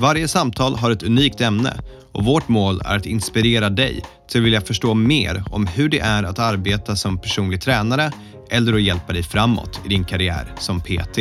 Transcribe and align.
Varje 0.00 0.28
samtal 0.28 0.76
har 0.76 0.90
ett 0.90 1.02
unikt 1.02 1.40
ämne 1.40 1.76
och 2.12 2.24
vårt 2.24 2.48
mål 2.48 2.80
är 2.84 2.96
att 2.96 3.06
inspirera 3.06 3.70
dig 3.70 4.04
till 4.28 4.40
att 4.40 4.44
vilja 4.44 4.60
förstå 4.60 4.94
mer 4.94 5.44
om 5.50 5.66
hur 5.66 5.88
det 5.88 5.98
är 5.98 6.22
att 6.22 6.38
arbeta 6.38 6.96
som 6.96 7.18
personlig 7.18 7.60
tränare 7.60 8.12
eller 8.50 8.74
att 8.74 8.82
hjälpa 8.82 9.12
dig 9.12 9.22
framåt 9.22 9.80
i 9.84 9.88
din 9.88 10.04
karriär 10.04 10.54
som 10.58 10.80
PT. 10.80 11.18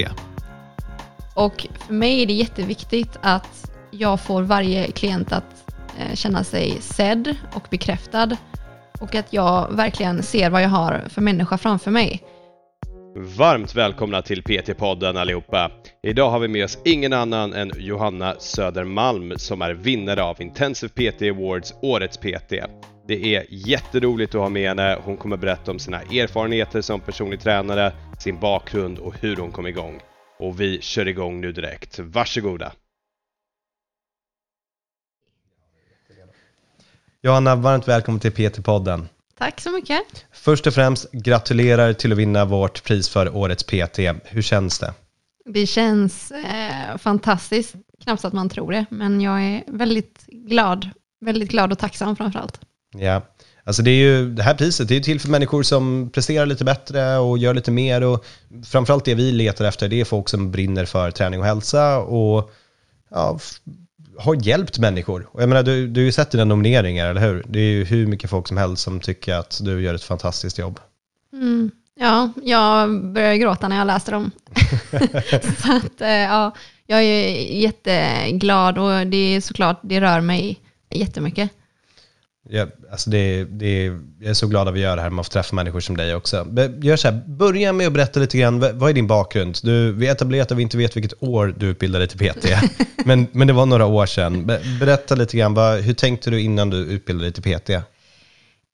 Och 1.34 1.68
för 1.88 1.94
mig 1.94 2.22
är 2.22 2.26
det 2.26 2.34
jätteviktigt 2.34 3.18
att 3.22 3.72
jag 3.92 4.22
får 4.22 4.44
varje 4.44 4.92
klient 4.92 5.32
att 5.32 5.72
eh, 6.00 6.16
känna 6.16 6.44
sig 6.44 6.78
sedd 6.82 7.36
och 7.54 7.68
bekräftad 7.70 8.38
och 9.00 9.16
att 9.16 9.34
jag 9.34 9.72
verkligen 9.72 10.24
ser 10.24 10.50
vad 10.50 10.64
jag 10.64 10.70
har 10.70 11.04
för 11.10 11.22
människa 11.22 11.58
framför 11.58 11.92
mig. 11.92 12.24
Varmt 13.18 13.76
välkomna 13.76 14.22
till 14.22 14.44
PT-podden 14.44 15.18
allihopa! 15.18 15.72
Idag 16.04 16.30
har 16.30 16.40
vi 16.40 16.48
med 16.48 16.64
oss 16.64 16.78
ingen 16.86 17.14
annan 17.14 17.54
än 17.54 17.72
Johanna 17.78 18.36
Södermalm 18.40 19.34
som 19.38 19.62
är 19.62 19.74
vinnare 19.74 20.24
av 20.24 20.42
Intensive 20.42 20.90
PT 20.90 21.22
Awards 21.22 21.74
Årets 21.82 22.18
PT. 22.18 22.54
Det 23.08 23.36
är 23.36 23.46
jätteroligt 23.50 24.36
att 24.36 24.42
ha 24.42 24.50
med 24.50 24.68
henne. 24.68 25.00
Hon 25.04 25.18
kommer 25.18 25.38
berätta 25.38 25.72
om 25.72 25.80
sina 25.80 26.02
erfarenheter 26.02 26.82
som 26.82 27.00
personlig 27.00 27.40
tränare, 27.40 27.94
sin 28.20 28.40
bakgrund 28.40 29.00
och 29.00 29.16
hur 29.22 29.36
hon 29.36 29.52
kom 29.52 29.68
igång. 29.68 30.02
Och 30.40 30.62
vi 30.62 30.82
kör 30.82 31.08
igång 31.08 31.42
nu 31.42 31.52
direkt. 31.52 32.00
Varsågoda! 32.00 32.72
Johanna, 37.22 37.56
varmt 37.56 37.88
välkommen 37.88 38.20
till 38.20 38.32
PT-podden. 38.32 39.08
Tack 39.38 39.62
så 39.62 39.72
mycket. 39.72 40.02
Först 40.32 40.68
och 40.68 40.74
främst, 40.74 41.12
gratulerar 41.12 41.94
till 41.94 42.12
att 42.12 42.18
vinna 42.18 42.46
vårt 42.46 42.84
pris 42.84 43.10
för 43.10 43.36
Årets 43.36 43.64
PT. 43.64 44.00
Hur 44.24 44.42
känns 44.42 44.80
det? 44.80 44.94
Det 45.46 45.66
känns 45.66 46.32
eh, 46.32 46.98
fantastiskt, 46.98 47.76
knappt 48.04 48.26
att 48.26 48.34
man 48.34 48.50
tror 48.50 48.72
det, 48.72 48.86
men 48.90 49.22
jag 49.22 49.44
är 49.44 49.64
väldigt 49.68 50.26
glad, 50.28 50.90
väldigt 51.22 51.50
glad 51.50 51.72
och 51.72 51.80
tacksam 51.80 52.16
framför 52.16 52.40
allt. 52.40 52.60
Ja, 52.98 53.22
alltså 53.64 53.82
det, 53.82 53.92
är 53.92 53.96
ju, 53.96 54.32
det 54.32 54.44
här 54.44 54.54
priset 54.54 54.88
det 54.88 54.96
är 54.96 55.00
till 55.00 55.20
för 55.20 55.30
människor 55.30 55.64
som 55.64 56.10
presterar 56.14 56.46
lite 56.46 56.64
bättre 56.64 57.18
och 57.18 57.38
gör 57.38 57.54
lite 57.54 57.72
mer 57.72 58.04
och 58.04 58.26
framförallt 58.66 59.06
det 59.06 59.16
vi 59.16 59.32
letar 59.32 59.66
efter 59.66 59.88
det 59.88 60.02
är 60.02 60.06
folk 60.06 60.30
som 60.30 60.52
brinner 60.52 60.86
för 60.86 61.12
träning 61.12 61.40
och 61.40 61.46
hälsa 61.46 62.00
och 62.00 62.52
ja, 63.10 63.40
har 64.18 64.48
hjälpt 64.48 64.80
människor. 64.80 65.28
Och 65.32 65.42
jag 65.42 65.50
menar, 65.50 65.64
du, 65.64 65.88
du 65.88 66.02
har 66.02 66.06
ju 66.06 66.12
sett 66.12 66.32
dina 66.32 66.46
nomineringar, 66.46 67.10
eller 67.10 67.22
hur? 67.22 67.46
Det 67.48 67.60
är 67.60 67.72
ju 67.72 67.84
hur 67.84 68.08
mycket 68.08 68.30
folk 68.30 68.48
som 68.48 68.58
helst 68.58 68.84
som 68.84 69.00
tycker 69.00 69.34
att 69.36 69.60
du 69.64 69.82
gör 69.82 69.94
ett 69.94 70.04
fantastiskt 70.04 70.58
jobb. 70.58 70.80
Mm. 71.34 71.72
Ja, 72.00 72.30
jag 72.44 73.04
började 73.14 73.38
gråta 73.38 73.68
när 73.68 73.78
jag 73.78 73.88
läste 73.88 74.12
dem. 74.12 74.32
så 75.64 75.72
att, 75.74 76.02
eh, 76.02 76.10
ja, 76.10 76.56
jag 76.88 77.04
är 77.04 77.30
jätteglad 77.54 78.78
och 78.78 79.08
det 79.08 79.36
är 79.36 79.42
såklart, 79.42 79.80
det 79.84 80.02
rör 80.02 80.22
mig 80.22 80.60
jättemycket. 80.90 81.52
Ja, 82.50 82.66
alltså 82.92 83.10
det, 83.10 83.44
det, 83.44 83.84
jag 84.20 84.30
är 84.30 84.34
så 84.34 84.48
glad 84.48 84.68
att 84.68 84.74
vi 84.74 84.80
gör 84.80 84.96
det 84.96 85.02
här, 85.02 85.10
man 85.10 85.26
får 85.26 85.32
träffa 85.32 85.56
människor 85.56 85.80
som 85.80 85.98
dig 85.98 86.16
också. 86.16 86.48
Gör 86.82 86.96
så 86.96 87.08
här, 87.08 87.22
börja 87.28 87.74
med 87.74 87.88
att 87.88 87.94
berätta 87.94 88.20
lite 88.20 88.38
grann, 88.38 88.60
vad 88.60 88.90
är 88.90 88.94
din 88.94 89.08
bakgrund? 89.08 89.58
Du, 89.64 89.92
vi 89.92 90.08
etablerat 90.08 90.52
att 90.52 90.58
vi 90.58 90.62
inte 90.62 90.78
vet 90.78 90.96
vilket 90.96 91.24
år 91.24 91.56
du 91.58 91.68
utbildade 91.68 92.06
dig 92.06 92.18
till 92.18 92.30
PT, 92.30 92.48
men, 93.06 93.28
men 93.32 93.48
det 93.48 93.54
var 93.54 93.66
några 93.66 93.86
år 93.86 94.06
sedan. 94.06 94.46
Berätta 94.80 95.16
lite 95.16 95.38
grann, 95.38 95.54
vad, 95.54 95.80
hur 95.80 95.94
tänkte 95.94 96.30
du 96.30 96.42
innan 96.42 96.70
du 96.70 96.78
utbildade 96.78 97.26
dig 97.26 97.34
till 97.34 97.60
PT? 97.60 97.70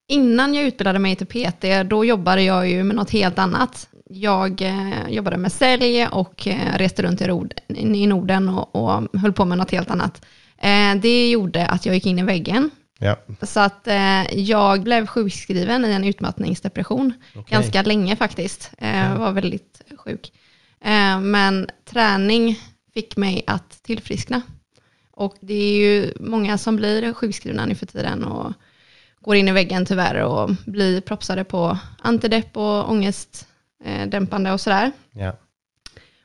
Innan 0.07 0.53
jag 0.53 0.65
utbildade 0.65 0.99
mig 0.99 1.15
till 1.15 1.27
PT, 1.27 1.89
då 1.89 2.05
jobbade 2.05 2.43
jag 2.43 2.69
ju 2.69 2.83
med 2.83 2.95
något 2.95 3.11
helt 3.11 3.39
annat. 3.39 3.87
Jag 4.09 4.61
eh, 4.61 5.09
jobbade 5.09 5.37
med 5.37 5.51
sälj 5.51 6.07
och 6.07 6.47
eh, 6.47 6.77
reste 6.77 7.03
runt 7.03 7.21
i, 7.21 7.27
rod, 7.27 7.53
i 7.75 8.07
Norden 8.07 8.49
och, 8.49 8.75
och 8.75 9.19
höll 9.19 9.33
på 9.33 9.45
med 9.45 9.57
något 9.57 9.71
helt 9.71 9.89
annat. 9.89 10.25
Eh, 10.61 10.95
det 11.01 11.29
gjorde 11.29 11.65
att 11.65 11.85
jag 11.85 11.95
gick 11.95 12.05
in 12.05 12.19
i 12.19 12.23
väggen 12.23 12.69
Ja. 13.03 13.17
Så 13.41 13.59
att 13.59 13.87
eh, 13.87 14.39
jag 14.39 14.83
blev 14.83 15.07
sjukskriven 15.07 15.85
i 15.85 15.91
en 15.91 16.03
utmattningsdepression 16.03 17.13
okay. 17.35 17.57
ganska 17.57 17.81
länge 17.81 18.15
faktiskt. 18.15 18.71
Eh, 18.77 19.17
var 19.17 19.31
väldigt 19.31 19.81
sjuk. 19.97 20.31
Eh, 20.81 21.19
men 21.19 21.69
träning 21.85 22.59
fick 22.93 23.17
mig 23.17 23.43
att 23.47 23.83
tillfriskna. 23.83 24.41
Och 25.11 25.35
det 25.39 25.53
är 25.53 25.73
ju 25.73 26.13
många 26.19 26.57
som 26.57 26.75
blir 26.75 27.13
sjukskrivna 27.13 27.65
nu 27.65 27.75
för 27.75 27.85
tiden 27.85 28.23
och 28.23 28.53
går 29.21 29.35
in 29.35 29.47
i 29.47 29.51
väggen 29.51 29.85
tyvärr 29.85 30.15
och 30.23 30.49
blir 30.65 31.01
propsade 31.01 31.43
på 31.43 31.77
antidepp 32.01 32.57
och 32.57 32.89
ångestdämpande 32.89 34.51
och 34.51 34.61
sådär. 34.61 34.91
Ja. 35.11 35.35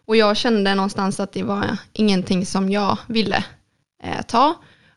Och 0.04 0.16
jag 0.16 0.36
kände 0.36 0.74
någonstans 0.74 1.20
att 1.20 1.32
det 1.32 1.42
var 1.42 1.76
ingenting 1.92 2.46
som 2.46 2.70
jag 2.70 2.98
ville 3.06 3.44
eh, 4.02 4.22
ta. 4.22 4.54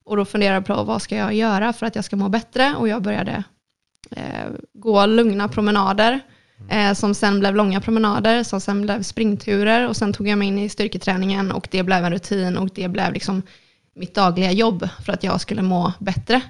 Och 0.09 0.17
då 0.17 0.25
funderade 0.25 0.55
jag 0.55 0.65
på 0.65 0.83
vad 0.83 1.01
ska 1.01 1.15
jag 1.15 1.33
göra 1.33 1.73
för 1.73 1.85
att 1.85 1.95
jag 1.95 2.05
ska 2.05 2.15
må 2.15 2.29
bättre. 2.29 2.75
Och 2.75 2.87
jag 2.87 3.01
började 3.01 3.43
eh, 4.11 4.49
gå 4.73 5.05
lugna 5.05 5.47
promenader. 5.47 6.19
Eh, 6.69 6.93
som 6.93 7.13
sen 7.13 7.39
blev 7.39 7.55
långa 7.55 7.81
promenader, 7.81 8.43
som 8.43 8.61
sen 8.61 8.81
blev 8.81 9.03
springturer. 9.03 9.87
Och 9.87 9.97
sen 9.97 10.13
tog 10.13 10.27
jag 10.27 10.37
mig 10.37 10.47
in 10.47 10.59
i 10.59 10.69
styrketräningen 10.69 11.51
och 11.51 11.67
det 11.71 11.83
blev 11.83 12.05
en 12.05 12.11
rutin. 12.11 12.57
Och 12.57 12.69
det 12.75 12.87
blev 12.87 13.13
liksom 13.13 13.41
mitt 13.95 14.15
dagliga 14.15 14.51
jobb 14.51 14.89
för 15.05 15.13
att 15.13 15.23
jag 15.23 15.41
skulle 15.41 15.61
må 15.61 15.93
bättre. 15.99 16.41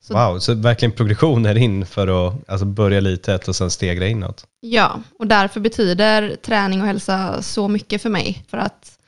Så, 0.00 0.14
wow, 0.14 0.38
så 0.38 0.54
verkligen 0.54 0.92
progressioner 0.92 1.56
in 1.56 1.86
för 1.86 2.28
att 2.28 2.48
alltså 2.48 2.66
börja 2.66 3.00
litet 3.00 3.48
och 3.48 3.56
sen 3.56 3.70
stegra 3.70 4.06
inåt. 4.06 4.46
Ja, 4.60 5.00
och 5.18 5.26
därför 5.26 5.60
betyder 5.60 6.36
träning 6.36 6.80
och 6.80 6.86
hälsa 6.86 7.42
så 7.42 7.68
mycket 7.68 8.02
för 8.02 8.10
mig. 8.10 8.44
För 8.48 8.58
att 8.58 8.98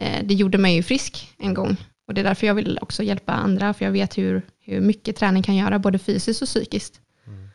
eh, 0.00 0.24
det 0.24 0.34
gjorde 0.34 0.58
mig 0.58 0.82
frisk 0.82 1.32
en 1.38 1.54
gång. 1.54 1.76
Och 2.06 2.14
det 2.14 2.20
är 2.20 2.24
därför 2.24 2.46
jag 2.46 2.54
vill 2.54 2.78
också 2.82 3.02
hjälpa 3.02 3.32
andra, 3.32 3.74
för 3.74 3.84
jag 3.84 3.92
vet 3.92 4.18
hur, 4.18 4.42
hur 4.60 4.80
mycket 4.80 5.16
träning 5.16 5.42
kan 5.42 5.56
göra, 5.56 5.78
både 5.78 5.98
fysiskt 5.98 6.42
och 6.42 6.48
psykiskt. 6.48 7.00
Mm. 7.26 7.48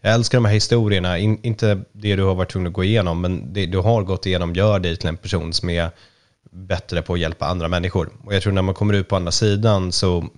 Jag 0.00 0.14
älskar 0.14 0.38
de 0.38 0.44
här 0.44 0.54
historierna, 0.54 1.18
In, 1.18 1.38
inte 1.42 1.84
det 1.92 2.16
du 2.16 2.22
har 2.22 2.34
varit 2.34 2.50
tvungen 2.50 2.66
att 2.66 2.72
gå 2.72 2.84
igenom, 2.84 3.20
men 3.20 3.52
det 3.52 3.66
du 3.66 3.78
har 3.78 4.02
gått 4.02 4.26
igenom 4.26 4.54
gör 4.54 4.78
dig 4.78 4.96
till 4.96 5.08
en 5.08 5.16
person 5.16 5.52
som 5.52 5.70
är 5.70 5.90
bättre 6.50 7.02
på 7.02 7.14
att 7.14 7.20
hjälpa 7.20 7.46
andra 7.46 7.68
människor. 7.68 8.10
Och 8.24 8.34
jag 8.34 8.42
tror 8.42 8.52
när 8.52 8.62
man 8.62 8.74
kommer 8.74 8.94
ut 8.94 9.08
på 9.08 9.16
andra 9.16 9.32
sidan 9.32 9.92
så, 9.92 10.28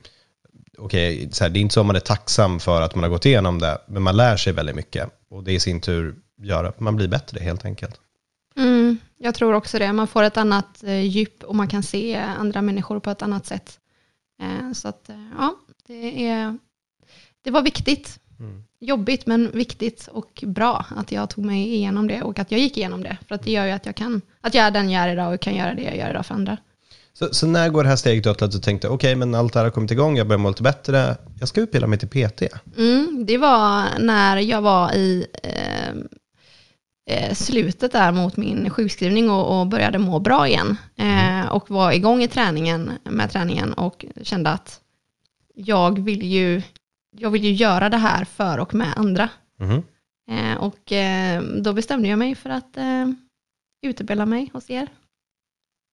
okej, 0.79 1.27
okay, 1.27 1.49
det 1.49 1.59
är 1.59 1.61
inte 1.61 1.73
så 1.73 1.81
att 1.81 1.87
man 1.87 1.97
är 1.97 2.01
tacksam 2.01 2.61
för 2.61 2.83
att 2.83 2.95
man 2.95 3.03
har 3.03 3.11
gått 3.11 3.27
igenom 3.27 3.59
det, 3.59 3.79
men 3.87 4.03
man 4.03 4.17
lär 4.17 4.37
sig 4.37 4.53
väldigt 4.53 4.77
mycket. 4.77 5.09
Och 5.31 5.45
det 5.45 5.53
i 5.53 5.61
sin 5.61 5.81
tur 5.81 6.15
gör 6.43 6.65
att 6.65 6.81
man 6.81 6.97
blir 6.97 7.09
bättre 7.09 7.41
helt 7.41 7.65
enkelt. 7.65 8.01
Mm, 9.23 9.27
jag 9.27 9.35
tror 9.35 9.55
också 9.55 9.79
det. 9.79 9.93
Man 9.93 10.07
får 10.07 10.23
ett 10.23 10.37
annat 10.37 10.85
eh, 10.85 11.01
djup 11.01 11.45
och 11.45 11.55
man 11.55 11.69
kan 11.69 11.83
se 11.83 12.17
andra 12.17 12.63
människor 12.63 13.01
på 13.01 13.11
ett 13.11 13.23
annat 13.23 13.47
sätt. 13.47 13.79
Eh, 14.43 14.73
så 14.73 14.89
att, 14.89 15.09
eh, 15.09 15.29
ja, 15.39 15.55
det, 15.87 16.27
är, 16.29 16.59
det 17.45 17.51
var 17.51 17.63
viktigt. 17.63 18.19
Mm. 18.39 18.65
Jobbigt 18.81 19.27
men 19.27 19.51
viktigt 19.53 20.09
och 20.13 20.45
bra 20.47 20.85
att 20.97 21.13
jag 21.13 21.31
tog 21.31 21.45
mig 21.45 21.75
igenom 21.75 22.09
det 22.09 22.23
och 22.23 22.39
att 22.39 22.51
jag 22.51 22.61
gick 22.61 22.77
igenom 22.77 23.03
det. 23.03 23.19
För 23.29 23.35
att 23.35 23.45
det 23.45 23.53
gör 23.53 23.67
ju 23.67 23.73
att 23.73 23.87
jag, 23.87 23.95
kan, 23.95 24.23
att 24.41 24.55
jag 24.55 24.67
är 24.67 24.71
den 24.71 24.91
jag 24.91 25.03
är 25.03 25.13
idag 25.13 25.35
och 25.35 25.41
kan 25.41 25.55
göra 25.55 25.75
det 25.75 25.83
jag 25.83 25.97
gör 25.97 26.11
idag 26.11 26.27
för 26.27 26.35
andra. 26.35 26.57
Så, 27.15 27.29
så 27.35 27.47
när 27.47 27.69
går 27.69 27.83
det 27.83 27.89
här 27.89 27.97
steget 27.97 28.27
åt 28.27 28.43
att 28.43 28.53
du 28.53 28.59
tänkte, 28.59 28.89
okej 28.89 28.97
okay, 28.97 29.17
men 29.17 29.35
allt 29.35 29.53
det 29.53 29.59
här 29.59 29.65
har 29.65 29.71
kommit 29.71 29.91
igång, 29.91 30.17
jag 30.17 30.27
börjar 30.27 30.39
må 30.39 30.49
lite 30.49 30.63
bättre, 30.63 31.17
jag 31.41 31.49
ska 31.49 31.61
utbilda 31.61 31.87
mig 31.87 31.99
till 31.99 32.09
PT? 32.09 32.43
Mm, 32.79 33.25
det 33.27 33.39
var 33.39 33.85
när 33.99 34.37
jag 34.37 34.63
var 34.63 34.93
i 34.93 35.27
eh, 37.07 37.35
slutet 37.35 37.93
där 37.93 38.13
mot 38.13 38.37
min 38.37 38.71
sjukskrivning 38.71 39.31
och, 39.31 39.61
och 39.61 39.67
började 39.67 39.99
må 39.99 40.19
bra 40.19 40.49
igen. 40.49 40.77
Eh, 40.97 41.41
mm. 41.41 41.49
och 41.49 41.71
var 41.71 41.93
igång 41.93 42.23
i 42.23 42.29
träningen, 42.29 42.91
med 43.05 43.31
träningen 43.31 43.73
och 43.73 44.05
kände 44.23 44.51
att 44.51 44.81
jag 45.55 45.99
vill 45.99 46.23
ju, 46.23 46.63
jag 47.17 47.31
vill 47.31 47.45
ju 47.45 47.53
göra 47.53 47.89
det 47.89 47.97
här 47.97 48.25
för 48.25 48.59
och 48.59 48.75
med 48.75 48.93
andra. 48.97 49.29
Mm. 49.61 49.83
Eh, 50.31 50.57
och 50.57 50.93
eh, 50.93 51.43
då 51.43 51.73
bestämde 51.73 52.09
jag 52.09 52.19
mig 52.19 52.35
för 52.35 52.51
att 52.51 52.77
eh, 52.77 53.07
utbilda 53.83 54.27
mig 54.27 54.51
hos 54.53 54.71
er. 54.71 54.89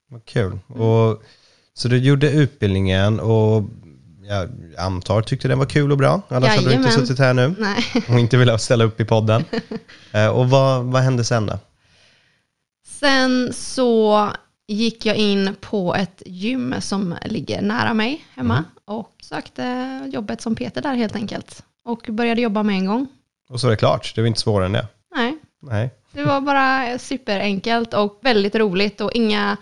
Vad 0.09 0.25
kul. 0.25 0.59
Och, 0.67 1.23
så 1.73 1.87
du 1.87 1.97
gjorde 1.97 2.31
utbildningen 2.31 3.19
och 3.19 3.63
jag 4.29 4.49
antar 4.77 5.21
tyckte 5.21 5.47
den 5.47 5.59
var 5.59 5.65
kul 5.65 5.91
och 5.91 5.97
bra. 5.97 6.21
Annars 6.27 6.43
Jajamän. 6.43 6.63
hade 6.63 6.69
du 6.69 6.75
inte 6.75 6.91
suttit 6.91 7.19
här 7.19 7.33
nu 7.33 7.55
Nej. 7.59 7.85
och 8.09 8.19
inte 8.19 8.37
velat 8.37 8.61
ställa 8.61 8.83
upp 8.83 8.99
i 8.99 9.05
podden. 9.05 9.43
Eh, 10.11 10.27
och 10.27 10.49
vad, 10.49 10.83
vad 10.83 11.01
hände 11.01 11.23
sen 11.23 11.45
då? 11.45 11.59
Sen 12.85 13.53
så 13.53 14.29
gick 14.67 15.05
jag 15.05 15.15
in 15.15 15.55
på 15.61 15.95
ett 15.95 16.23
gym 16.25 16.75
som 16.79 17.15
ligger 17.25 17.61
nära 17.61 17.93
mig 17.93 18.25
hemma 18.33 18.53
mm. 18.53 18.69
och 18.85 19.11
sökte 19.21 19.85
jobbet 20.13 20.41
som 20.41 20.55
Peter 20.55 20.81
där 20.81 20.93
helt 20.93 21.15
enkelt. 21.15 21.63
Och 21.83 22.05
började 22.09 22.41
jobba 22.41 22.63
med 22.63 22.75
en 22.75 22.85
gång. 22.85 23.07
Och 23.49 23.59
så 23.59 23.67
är 23.67 23.71
det 23.71 23.77
klart, 23.77 24.15
det 24.15 24.21
var 24.21 24.27
inte 24.27 24.39
svårare 24.39 24.65
än 24.65 24.71
det. 24.71 24.87
Nej, 25.15 25.37
Nej. 25.61 25.89
det 26.11 26.23
var 26.23 26.41
bara 26.41 26.99
superenkelt 26.99 27.93
och 27.93 28.19
väldigt 28.21 28.55
roligt 28.55 29.01
och 29.01 29.11
inga 29.13 29.57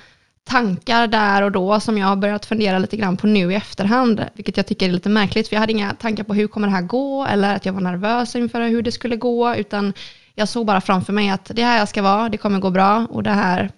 tankar 0.47 1.07
där 1.07 1.41
och 1.41 1.51
då 1.51 1.79
som 1.79 1.97
jag 1.97 2.07
har 2.07 2.15
börjat 2.15 2.45
fundera 2.45 2.79
lite 2.79 2.97
grann 2.97 3.17
på 3.17 3.27
nu 3.27 3.51
i 3.51 3.55
efterhand, 3.55 4.25
vilket 4.33 4.57
jag 4.57 4.67
tycker 4.67 4.89
är 4.89 4.91
lite 4.91 5.09
märkligt, 5.09 5.47
för 5.47 5.55
jag 5.55 5.61
hade 5.61 5.71
inga 5.71 5.93
tankar 5.93 6.23
på 6.23 6.33
hur 6.33 6.47
kommer 6.47 6.67
det 6.67 6.73
här 6.73 6.81
gå, 6.81 7.25
eller 7.25 7.55
att 7.55 7.65
jag 7.65 7.73
var 7.73 7.81
nervös 7.81 8.35
inför 8.35 8.61
hur 8.61 8.81
det 8.81 8.91
skulle 8.91 9.15
gå, 9.15 9.55
utan 9.55 9.93
jag 10.35 10.49
såg 10.49 10.65
bara 10.65 10.81
framför 10.81 11.13
mig 11.13 11.29
att 11.29 11.51
det 11.53 11.61
är 11.61 11.65
här 11.65 11.77
jag 11.77 11.89
ska 11.89 12.01
vara, 12.01 12.29
det 12.29 12.37
kommer 12.37 12.59
gå 12.59 12.69
bra 12.69 13.07
och 13.09 13.23
det 13.23 13.29
här, 13.29 13.71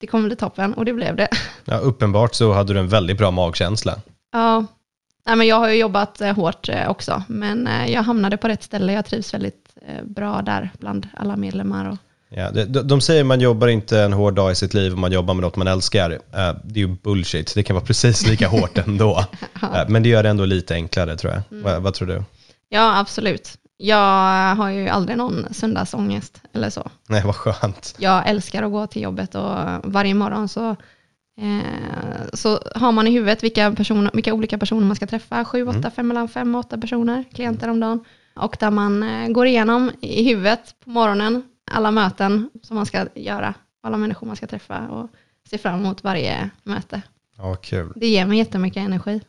det 0.00 0.06
kommer 0.06 0.28
bli 0.28 0.36
toppen 0.36 0.74
och 0.74 0.84
det 0.84 0.92
blev 0.92 1.16
det. 1.16 1.28
Ja, 1.64 1.76
uppenbart 1.76 2.34
så 2.34 2.52
hade 2.52 2.72
du 2.72 2.80
en 2.80 2.88
väldigt 2.88 3.18
bra 3.18 3.30
magkänsla. 3.30 3.94
Ja, 4.32 4.64
Nej, 5.26 5.36
men 5.36 5.46
jag 5.46 5.56
har 5.56 5.68
ju 5.68 5.74
jobbat 5.74 6.20
eh, 6.20 6.34
hårt 6.34 6.68
eh, 6.68 6.90
också, 6.90 7.22
men 7.28 7.66
eh, 7.66 7.92
jag 7.92 8.02
hamnade 8.02 8.36
på 8.36 8.48
rätt 8.48 8.62
ställe, 8.62 8.92
jag 8.92 9.04
trivs 9.04 9.34
väldigt 9.34 9.60
bra 10.02 10.42
där 10.42 10.70
bland 10.78 11.08
alla 11.16 11.36
medlemmar. 11.36 11.88
Och, 11.88 11.96
Ja, 12.36 12.50
de, 12.50 12.64
de 12.64 13.00
säger 13.00 13.24
man 13.24 13.40
jobbar 13.40 13.68
inte 13.68 14.00
en 14.00 14.12
hård 14.12 14.34
dag 14.34 14.52
i 14.52 14.54
sitt 14.54 14.74
liv 14.74 14.92
om 14.92 15.00
man 15.00 15.12
jobbar 15.12 15.34
med 15.34 15.42
något 15.42 15.56
man 15.56 15.66
älskar. 15.66 16.10
Eh, 16.10 16.18
det 16.64 16.80
är 16.80 16.86
ju 16.86 16.88
bullshit, 16.88 17.54
det 17.54 17.62
kan 17.62 17.74
vara 17.74 17.84
precis 17.84 18.26
lika 18.26 18.48
hårt 18.48 18.78
ändå. 18.78 19.24
Eh, 19.62 19.88
men 19.88 20.02
det 20.02 20.08
gör 20.08 20.22
det 20.22 20.28
ändå 20.28 20.44
lite 20.44 20.74
enklare 20.74 21.16
tror 21.16 21.32
jag. 21.32 21.42
Vad, 21.48 21.82
vad 21.82 21.94
tror 21.94 22.08
du? 22.08 22.22
ja, 22.68 22.98
absolut. 22.98 23.58
Jag 23.76 24.54
har 24.54 24.70
ju 24.70 24.88
aldrig 24.88 25.18
någon 25.18 25.54
söndagsångest 25.54 26.40
eller 26.52 26.70
så. 26.70 26.90
Nej, 27.08 27.22
vad 27.24 27.34
skönt. 27.34 27.94
jag 27.98 28.28
älskar 28.28 28.62
att 28.62 28.72
gå 28.72 28.86
till 28.86 29.02
jobbet 29.02 29.34
och 29.34 29.56
varje 29.84 30.14
morgon 30.14 30.48
så, 30.48 30.70
eh, 31.40 32.24
så 32.32 32.58
har 32.74 32.92
man 32.92 33.06
i 33.06 33.10
huvudet 33.10 33.42
vilka, 33.42 33.72
personer, 33.72 34.10
vilka 34.14 34.34
olika 34.34 34.58
personer 34.58 34.86
man 34.86 34.96
ska 34.96 35.06
träffa. 35.06 35.44
Sju, 35.44 35.66
åtta, 35.66 35.90
fem, 35.90 36.08
mellan 36.08 36.28
fem 36.28 36.54
och 36.54 36.58
åtta 36.60 36.78
personer, 36.78 37.24
klienter 37.34 37.68
om 37.68 37.80
dagen. 37.80 38.04
Och 38.36 38.56
där 38.60 38.70
man 38.70 39.02
eh, 39.02 39.28
går 39.28 39.46
igenom 39.46 39.90
i 40.00 40.24
huvudet 40.28 40.74
på 40.84 40.90
morgonen 40.90 41.42
alla 41.70 41.90
möten 41.90 42.50
som 42.62 42.76
man 42.76 42.86
ska 42.86 43.06
göra, 43.14 43.54
alla 43.82 43.96
människor 43.96 44.26
man 44.26 44.36
ska 44.36 44.46
träffa 44.46 44.88
och 44.88 45.10
se 45.50 45.58
fram 45.58 45.80
emot 45.80 46.04
varje 46.04 46.50
möte. 46.62 47.02
Ja, 47.36 47.54
kul. 47.54 47.92
Det 47.96 48.06
ger 48.06 48.26
mig 48.26 48.38
jättemycket 48.38 48.80
energi. 48.80 49.20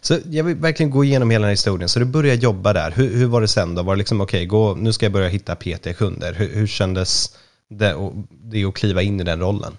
Så 0.00 0.18
jag 0.30 0.44
vill 0.44 0.56
verkligen 0.56 0.90
gå 0.90 1.04
igenom 1.04 1.30
hela 1.30 1.42
den 1.42 1.48
här 1.48 1.52
historien. 1.52 1.88
Så 1.88 1.98
du 1.98 2.04
började 2.04 2.42
jobba 2.42 2.72
där. 2.72 2.90
Hur, 2.90 3.16
hur 3.16 3.26
var 3.26 3.40
det 3.40 3.48
sen 3.48 3.74
då? 3.74 3.82
Var 3.82 3.94
det 3.94 3.98
liksom, 3.98 4.20
okej, 4.20 4.46
gå, 4.46 4.74
nu 4.74 4.92
ska 4.92 5.06
jag 5.06 5.12
börja 5.12 5.28
hitta 5.28 5.54
PT-kunder. 5.54 6.32
Hur, 6.32 6.54
hur 6.54 6.66
kändes 6.66 7.36
det, 7.70 7.94
och, 7.94 8.12
det 8.30 8.64
att 8.64 8.74
kliva 8.74 9.02
in 9.02 9.20
i 9.20 9.24
den 9.24 9.40
rollen? 9.40 9.76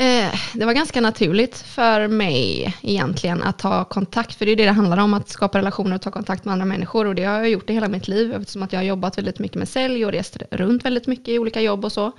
Eh, 0.00 0.34
det 0.54 0.64
var 0.64 0.72
ganska 0.72 1.00
naturligt 1.00 1.58
för 1.58 2.08
mig 2.08 2.74
egentligen 2.82 3.42
att 3.42 3.58
ta 3.58 3.84
kontakt, 3.84 4.34
för 4.34 4.46
det 4.46 4.52
är 4.52 4.56
det 4.56 4.64
det 4.64 4.72
handlar 4.72 4.98
om, 4.98 5.14
att 5.14 5.28
skapa 5.28 5.58
relationer 5.58 5.96
och 5.96 6.02
ta 6.02 6.10
kontakt 6.10 6.44
med 6.44 6.52
andra 6.52 6.66
människor. 6.66 7.06
Och 7.06 7.14
det 7.14 7.24
har 7.24 7.38
jag 7.38 7.48
gjort 7.48 7.70
i 7.70 7.72
hela 7.72 7.88
mitt 7.88 8.08
liv, 8.08 8.32
eftersom 8.32 8.62
att 8.62 8.72
jag 8.72 8.80
har 8.80 8.84
jobbat 8.84 9.18
väldigt 9.18 9.38
mycket 9.38 9.56
med 9.56 9.68
sälj 9.68 10.06
och 10.06 10.12
rest 10.12 10.36
runt 10.50 10.84
väldigt 10.84 11.06
mycket 11.06 11.28
i 11.28 11.38
olika 11.38 11.60
jobb 11.60 11.84
och 11.84 11.92
så. 11.92 12.12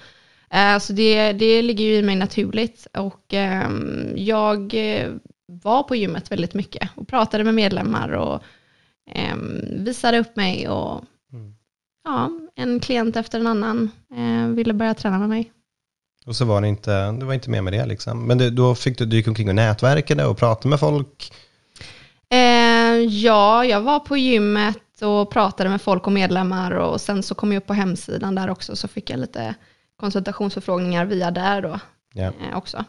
Eh, 0.50 0.80
så 0.80 0.94
det, 0.94 1.34
det 1.34 1.62
ligger 1.62 1.86
ju 1.86 1.96
i 1.96 2.02
mig 2.02 2.16
naturligt. 2.16 2.88
Och 2.98 3.34
ehm, 3.34 4.14
jag 4.16 4.74
eh, 4.74 5.10
var 5.46 5.84
på 5.84 5.96
gymmet 5.96 6.32
väldigt 6.32 6.54
mycket 6.54 6.90
och 6.96 7.08
pratade 7.08 7.44
med 7.44 7.54
medlemmar 7.54 8.10
och 8.10 8.44
ehm, 9.12 9.84
visade 9.86 10.20
upp 10.20 10.36
mig. 10.36 10.70
Och 10.70 11.04
ja, 12.04 12.32
en 12.56 12.80
klient 12.80 13.16
efter 13.16 13.40
en 13.40 13.48
annan 13.48 13.92
ville 14.56 14.74
börja 14.74 14.94
träna 14.94 15.20
med 15.20 15.30
mig. 15.30 15.52
Och 16.30 16.36
så 16.36 16.46
var 16.46 16.62
det 16.62 16.68
inte, 16.68 17.12
det 17.12 17.26
var 17.26 17.34
inte 17.34 17.50
mer 17.50 17.62
med 17.62 17.74
det 17.74 17.86
liksom. 17.86 18.28
Men 18.28 18.38
det, 18.38 18.50
då 18.50 18.76
fick 18.76 18.98
du, 18.98 19.06
du 19.06 19.16
gick 19.16 19.28
omkring 19.28 19.50
och 19.50 19.56
nätverkade 19.56 20.26
och 20.26 20.38
pratade 20.38 20.70
med 20.70 20.80
folk. 20.80 21.34
Eh, 22.30 22.38
ja, 23.10 23.66
jag 23.66 23.82
var 23.82 24.00
på 24.00 24.18
gymmet 24.18 25.02
och 25.02 25.32
pratade 25.32 25.70
med 25.70 25.82
folk 25.82 26.08
och 26.08 26.12
medlemmar 26.14 26.72
och 26.72 27.02
sen 27.02 27.24
så 27.24 27.36
kom 27.36 27.52
jag 27.52 27.62
upp 27.62 27.68
på 27.68 27.74
hemsidan 27.74 28.36
där 28.36 28.50
också 28.50 28.76
så 28.76 28.88
fick 28.88 29.10
jag 29.10 29.20
lite 29.20 29.56
konsultationsförfrågningar 30.00 31.06
via 31.06 31.32
där 31.32 31.62
då 31.62 31.80
Ja. 32.14 32.24
eh, 32.24 32.58
också. 32.58 32.86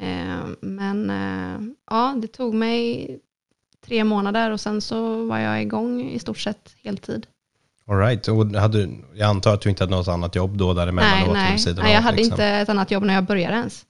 Eh, 0.00 0.46
men 0.60 1.10
eh, 1.10 1.74
ja, 1.90 2.14
det 2.22 2.26
tog 2.28 2.54
mig 2.54 3.08
tre 3.86 4.04
månader 4.04 4.50
och 4.50 4.60
sen 4.60 4.80
så 4.80 5.26
var 5.26 5.38
jag 5.38 5.62
igång 5.62 6.10
i 6.10 6.18
stort 6.18 6.38
sett 6.38 6.74
heltid. 6.82 7.26
All 7.88 7.98
right. 7.98 8.28
Och 8.28 8.46
hade, 8.52 8.78
du- 8.86 9.04
jag 9.14 9.28
antar 9.28 9.54
att 9.54 9.60
du 9.60 9.68
inte 9.68 9.82
hade 9.84 9.96
något 9.96 10.08
annat 10.08 10.34
jobb 10.34 10.56
då 10.58 10.74
däremellan 10.74 11.10
Nej, 11.10 11.28
och 11.28 11.34
nej. 11.34 11.58
nej, 11.66 11.74
jag 11.76 11.96
av, 11.96 12.02
hade 12.02 12.16
liksom. 12.16 12.32
inte 12.32 12.44
ett 12.46 12.68
annat 12.68 12.90
jobb 12.90 13.02
när 13.04 13.14
jag 13.14 13.24
började 13.24 13.54
ens. 13.56 13.84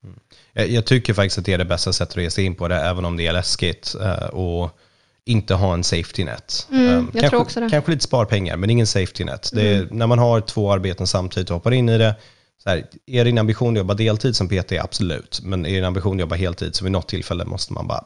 Jag, 0.52 0.68
jag 0.68 0.86
tycker 0.86 1.14
faktiskt 1.14 1.38
att 1.38 1.44
det 1.44 1.52
är 1.52 1.58
det 1.58 1.64
bästa 1.64 1.92
sättet 1.92 2.16
att 2.16 2.22
ge 2.22 2.30
sig 2.30 2.44
in 2.44 2.54
på 2.54 2.68
det, 2.68 2.76
även 2.76 3.04
om 3.04 3.16
det 3.16 3.26
är 3.26 3.32
läskigt. 3.32 3.94
eh, 4.00 4.12
och 4.28 4.78
inte 5.24 5.54
ha 5.54 5.74
en 5.74 5.84
safety 5.84 6.24
net. 6.24 6.66
Mm, 6.70 6.86
Eh, 6.86 6.92
jag 6.94 7.04
kanske, 7.12 7.28
tror 7.30 7.40
också 7.40 7.60
det. 7.60 7.70
kanske 7.70 7.90
lite 7.90 8.04
sparpengar, 8.04 8.56
men 8.56 8.70
ingen 8.70 8.86
safety 8.86 9.24
net. 9.24 9.50
Det 9.52 9.68
är, 9.74 9.88
När 9.90 10.06
man 10.06 10.18
har 10.18 10.40
två 10.40 10.72
arbeten 10.72 11.06
samtidigt 11.06 11.50
och 11.50 11.54
hoppar 11.56 11.72
in 11.72 11.88
i 11.88 11.98
det, 11.98 12.14
så 12.62 12.70
här, 12.70 12.84
är 13.06 13.24
din 13.24 13.38
ambition 13.38 13.74
att 13.74 13.78
jobba 13.78 13.94
deltid 13.94 14.36
som 14.36 14.48
PT? 14.48 14.72
Absolut. 14.72 15.40
Men 15.42 15.66
är 15.66 15.70
din 15.74 15.84
ambition 15.84 16.16
att 16.16 16.20
jobba 16.20 16.36
heltid, 16.36 16.74
så 16.74 16.84
vid 16.84 16.92
något 16.92 17.08
tillfälle 17.08 17.44
måste 17.44 17.72
man 17.72 17.86
bara, 17.86 18.04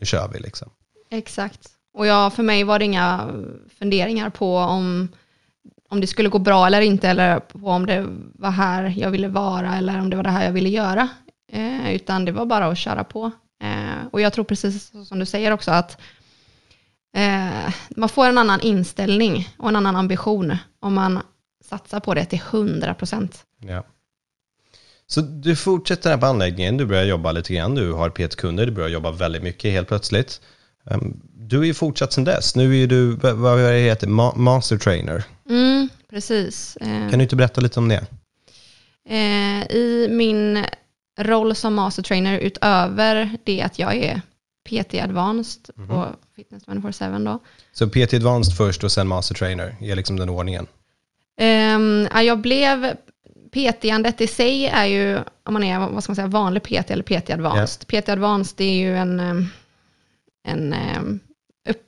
nu 0.00 0.06
kör 0.06 0.28
vi 0.32 0.38
liksom. 0.40 0.68
Exakt. 1.10 1.60
Och 1.94 2.06
jag, 2.06 2.32
för 2.32 2.42
mig 2.42 2.64
var 2.64 2.78
det 2.78 2.84
inga 2.84 3.30
funderingar 3.78 4.30
på 4.30 4.56
om, 4.56 5.08
om 5.88 6.00
det 6.00 6.06
skulle 6.06 6.28
gå 6.28 6.38
bra 6.38 6.66
eller 6.66 6.80
inte, 6.80 7.08
eller 7.08 7.40
på 7.40 7.68
om 7.68 7.86
det 7.86 8.06
var 8.34 8.50
här 8.50 8.94
jag 8.96 9.10
ville 9.10 9.28
vara, 9.28 9.76
eller 9.76 10.00
om 10.00 10.10
det 10.10 10.16
var 10.16 10.22
det 10.22 10.30
här 10.30 10.44
jag 10.44 10.52
ville 10.52 10.68
göra. 10.68 11.08
Eh, 11.52 11.94
utan 11.94 12.24
det 12.24 12.32
var 12.32 12.46
bara 12.46 12.66
att 12.66 12.78
köra 12.78 13.04
på. 13.04 13.30
Eh, 13.62 14.06
och 14.10 14.20
jag 14.20 14.32
tror 14.32 14.44
precis 14.44 14.92
som 15.08 15.18
du 15.18 15.26
säger 15.26 15.50
också 15.50 15.70
att 15.70 16.00
eh, 17.16 17.74
man 17.96 18.08
får 18.08 18.26
en 18.26 18.38
annan 18.38 18.60
inställning 18.60 19.48
och 19.58 19.68
en 19.68 19.76
annan 19.76 19.96
ambition 19.96 20.56
om 20.80 20.94
man 20.94 21.20
satsar 21.64 22.00
på 22.00 22.14
det 22.14 22.24
till 22.24 22.40
100 22.50 22.94
procent. 22.94 23.44
Ja. 23.58 23.84
Så 25.06 25.20
du 25.20 25.56
fortsätter 25.56 26.10
här 26.10 26.18
på 26.18 26.26
anläggningen, 26.26 26.76
du 26.76 26.86
börjar 26.86 27.04
jobba 27.04 27.32
lite 27.32 27.54
grann, 27.54 27.74
du 27.74 27.92
har 27.92 28.10
PT-kunder, 28.10 28.66
du 28.66 28.72
börjar 28.72 28.88
jobba 28.88 29.10
väldigt 29.10 29.42
mycket 29.42 29.72
helt 29.72 29.88
plötsligt. 29.88 30.40
Ehm, 30.90 31.20
Du 31.36 31.60
är 31.60 31.64
ju 31.64 31.74
fortsatt 31.74 32.12
sedan 32.12 32.24
dess, 32.24 32.56
nu 32.56 32.82
är 32.82 32.86
du, 32.86 33.10
vad 33.16 33.58
det 33.58 33.78
heter, 33.78 34.06
ma- 34.06 34.36
master 34.36 34.78
trainer. 34.78 35.24
Mm, 35.50 35.88
precis. 36.10 36.76
Eh, 36.80 36.86
Kan 37.10 37.18
du 37.18 37.22
inte 37.22 37.36
berätta 37.36 37.60
lite 37.60 37.80
om 37.80 37.88
det? 37.88 38.06
Eh, 39.08 39.76
I 39.76 40.08
min 40.10 40.64
roll 41.20 41.54
som 41.54 41.74
master 41.74 42.02
trainer 42.02 42.38
utöver 42.38 43.30
det 43.44 43.62
att 43.62 43.78
jag 43.78 43.94
är 43.96 44.20
PT 44.68 44.94
Advanced 45.02 45.74
på 45.88 46.06
Fitness 46.36 46.62
24-7 46.66 47.24
då. 47.24 47.38
Så 47.72 47.88
PT 47.88 48.14
Advanced 48.14 48.56
först 48.56 48.84
och 48.84 48.92
sen 48.92 49.08
master 49.08 49.34
trainer, 49.34 49.76
är 49.80 49.96
liksom 49.96 50.16
den 50.16 50.28
ordningen. 50.28 50.66
Ehm, 51.40 52.08
ja, 52.14 52.22
jag 52.22 52.38
blev 52.38 52.94
PT-andet 53.52 54.20
i 54.20 54.26
sig 54.26 54.66
är 54.66 54.84
ju, 54.86 55.18
om 55.44 55.52
man 55.52 55.64
är 55.64 55.78
vad 55.78 56.02
ska 56.04 56.10
man 56.10 56.16
säga, 56.16 56.26
vanlig 56.26 56.62
PT 56.62 56.90
eller 56.90 57.02
PT 57.02 57.30
Advanced. 57.30 57.86
PT 57.86 58.08
Advanced 58.08 58.60
är 58.60 58.74
ju 58.74 58.96
en, 58.96 59.20
ehm, 59.20 59.46
en 60.44 60.72
ehm, 60.72 61.20
upp, 61.68 61.82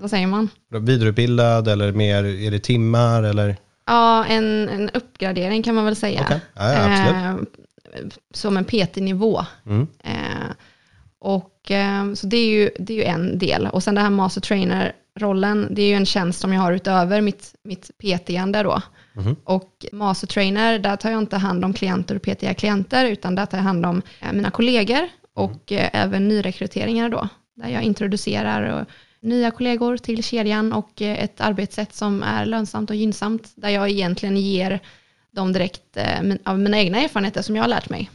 vad 0.00 0.10
säger 0.10 0.26
man? 0.26 0.48
Vidareutbildad 0.68 1.68
eller 1.68 1.92
mer, 1.92 2.24
är 2.24 2.50
det 2.50 2.58
timmar 2.58 3.22
eller? 3.22 3.56
Ja, 3.86 4.24
en, 4.24 4.68
en 4.68 4.90
uppgradering 4.90 5.62
kan 5.62 5.74
man 5.74 5.84
väl 5.84 5.96
säga. 5.96 6.20
Okej, 6.20 6.40
ja, 6.54 6.72
ja, 6.72 6.92
absolut. 6.92 7.14
Ehm, 7.14 7.46
som 8.34 8.56
en 8.56 8.64
PT-nivå. 8.64 9.44
Mm. 9.66 9.86
Eh, 10.04 10.50
och, 11.18 11.70
eh, 11.70 12.12
så 12.14 12.26
det 12.26 12.36
är, 12.36 12.48
ju, 12.48 12.70
det 12.78 12.92
är 12.92 12.96
ju 12.96 13.04
en 13.04 13.38
del. 13.38 13.66
Och 13.66 13.82
sen 13.82 13.94
det 13.94 14.00
här 14.00 14.10
master 14.10 14.40
trainer-rollen, 14.40 15.68
det 15.70 15.82
är 15.82 15.88
ju 15.88 15.94
en 15.94 16.06
tjänst 16.06 16.40
som 16.40 16.52
jag 16.52 16.60
har 16.60 16.72
utöver 16.72 17.20
mitt, 17.20 17.54
mitt 17.62 17.90
PT-ande 17.98 18.62
då. 18.62 18.82
Mhm. 19.12 19.36
Och 19.44 19.86
master 19.92 20.26
trainer, 20.26 20.78
där 20.78 20.96
tar 20.96 21.10
jag 21.10 21.18
inte 21.18 21.36
hand 21.36 21.64
om 21.64 21.72
klienter 21.72 22.14
och 22.14 22.22
PT-klienter, 22.22 23.06
utan 23.06 23.34
där 23.34 23.46
tar 23.46 23.58
jag 23.58 23.64
hand 23.64 23.86
om 23.86 24.02
eh, 24.20 24.32
mina 24.32 24.50
kollegor 24.50 25.08
och 25.34 25.72
eh, 25.72 25.88
även 25.92 26.28
nyrekryteringar 26.28 27.08
då. 27.08 27.28
Där 27.56 27.68
jag 27.68 27.82
introducerar 27.82 28.78
eh, 28.80 28.86
nya 29.20 29.50
kollegor 29.50 29.96
till 29.96 30.22
kedjan 30.24 30.72
och 30.72 31.02
eh, 31.02 31.24
ett 31.24 31.40
arbetssätt 31.40 31.94
som 31.94 32.22
är 32.22 32.46
lönsamt 32.46 32.90
och 32.90 32.96
gynnsamt, 32.96 33.52
där 33.56 33.68
jag 33.68 33.90
egentligen 33.90 34.36
ger 34.36 34.80
dem 35.30 35.52
direkt 35.52 35.96
eh, 35.96 36.34
av 36.44 36.58
mina 36.58 36.78
egna 36.78 36.98
erfarenheter 36.98 37.42
som 37.42 37.56
jag 37.56 37.62
har 37.62 37.68
lärt 37.68 37.88
mig 37.88 38.10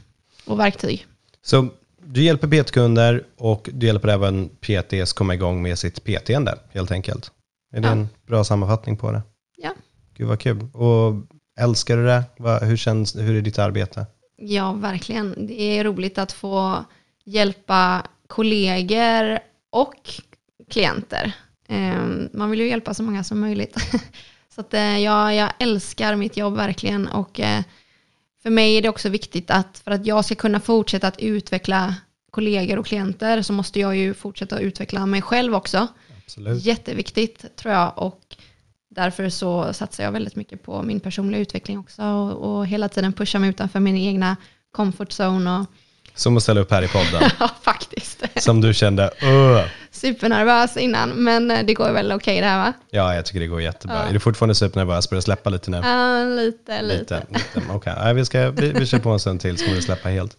och 0.46 0.60
verktyg. 0.60 1.06
Så 1.44 1.68
du 2.06 2.24
hjälper 2.24 2.48
PT-kunder 2.64 3.24
och 3.38 3.70
du 3.74 3.86
hjälper 3.86 4.08
även 4.08 4.50
PTs 4.50 5.14
komma 5.14 5.34
igång 5.34 5.62
med 5.62 5.80
sitt 5.80 6.04
PT-ande 6.04 6.58
helt 6.72 6.92
enkelt. 6.92 7.32
Är 7.74 7.80
det 7.82 7.88
Ja. 7.88 7.92
en 7.92 8.08
bra 8.28 8.44
sammanfattning 8.44 8.98
på 8.98 9.12
det? 9.12 9.22
Ja. 9.58 9.74
Gud 10.18 10.28
vad 10.28 10.40
kul. 10.40 10.68
Och 10.74 11.14
älskar 11.60 11.98
du 11.98 12.06
det? 12.06 12.24
Hur, 12.66 12.78
känns, 12.78 13.16
hur 13.16 13.36
är 13.36 13.42
ditt 13.42 13.60
arbete? 13.60 14.06
Ja, 14.38 14.74
verkligen. 14.74 15.48
Det 15.48 15.62
är 15.62 15.84
roligt 15.84 16.18
att 16.18 16.32
få 16.32 16.86
hjälpa 17.26 18.04
kollegor 18.32 19.40
och 19.70 20.10
klienter. 20.70 21.32
Eh, 21.68 22.06
Man 22.34 22.52
vill 22.52 22.60
ju 22.60 22.68
hjälpa 22.68 22.94
så 22.94 23.04
många 23.04 23.24
som 23.24 23.40
möjligt. 23.40 23.76
Så 24.56 24.62
att 24.62 24.74
eh, 24.74 25.00
jag, 25.00 25.36
jag 25.36 25.52
älskar 25.60 26.16
mitt 26.16 26.38
jobb 26.38 26.56
verkligen 26.56 27.08
och 27.08 27.40
eh, 27.40 27.62
för 28.44 28.50
mig 28.50 28.78
är 28.78 28.82
det 28.82 28.90
också 28.90 29.10
viktigt 29.10 29.52
att 29.52 29.80
för 29.80 29.92
att 29.92 30.06
jag 30.06 30.26
ska 30.26 30.36
kunna 30.36 30.60
fortsätta 30.60 31.08
att 31.08 31.20
utveckla 31.20 31.96
kollegor 32.32 32.80
och 32.80 32.86
klienter 32.86 33.42
så 33.42 33.54
måste 33.54 33.80
jag 33.80 33.96
ju 33.98 34.14
fortsätta 34.14 34.56
att 34.56 34.62
utveckla 34.62 35.06
mig 35.06 35.22
själv 35.22 35.56
också. 35.56 35.88
Absolut. 36.24 36.66
Jätteviktigt 36.66 37.56
tror 37.56 37.74
jag 37.74 37.94
och 37.96 38.36
därför 38.90 39.30
så 39.30 39.74
satsar 39.74 40.04
jag 40.04 40.12
väldigt 40.12 40.36
mycket 40.36 40.64
på 40.64 40.84
min 40.84 41.00
personliga 41.00 41.42
utveckling 41.42 41.80
också 41.80 42.04
och, 42.04 42.32
och 42.32 42.68
hela 42.68 42.90
tiden 42.90 43.14
pusha 43.14 43.40
mig 43.40 43.50
utanför 43.50 43.80
min 43.80 43.98
egna 43.98 44.38
comfort 44.72 45.10
zone. 45.20 45.60
Och, 45.60 45.66
Som 46.16 46.38
att 46.38 46.44
ställa 46.44 46.62
upp 46.62 46.72
här 46.72 46.84
i 46.84 46.88
podden. 46.88 47.30
ja, 47.40 47.50
faktiskt. 47.62 48.24
Som 48.36 48.62
du 48.62 48.74
kände, 48.74 49.12
Åh! 49.22 49.62
Supernervös 49.92 50.78
innan, 50.78 51.10
men 51.10 51.52
eh, 51.52 51.66
det 51.66 51.74
går 51.74 51.92
väl 51.92 52.12
okej 52.12 52.42
det 52.42 52.48
här 52.48 52.58
va? 52.58 52.74
Ja, 52.90 53.16
jag 53.16 53.26
tycker 53.26 53.40
det 53.40 53.48
går 53.48 53.62
jättebra. 53.62 53.98
Ja. 53.98 54.10
Är 54.10 54.14
du 54.14 54.20
fortfarande 54.20 54.56
supernervös? 54.56 55.10
Börjar 55.10 55.22
släppa 55.22 55.50
lite 55.50 55.72
nu? 55.72 55.78
Ja, 55.84 56.24
lite, 56.24 56.82
lite. 56.82 56.98
Lite. 57.00 57.26
lite. 57.30 57.68
Okej, 57.72 57.94
Nej, 58.04 58.14
vi, 58.14 58.26
ska, 58.26 58.50
vi, 58.50 58.72
vi 58.72 58.86
kör 58.86 59.00
på 59.00 59.10
en 59.10 59.20
stund 59.20 59.42
till 59.42 59.58
så 59.58 59.64
kommer 59.64 59.76
det 59.76 59.82
släppa 59.82 60.10
helt. 60.10 60.38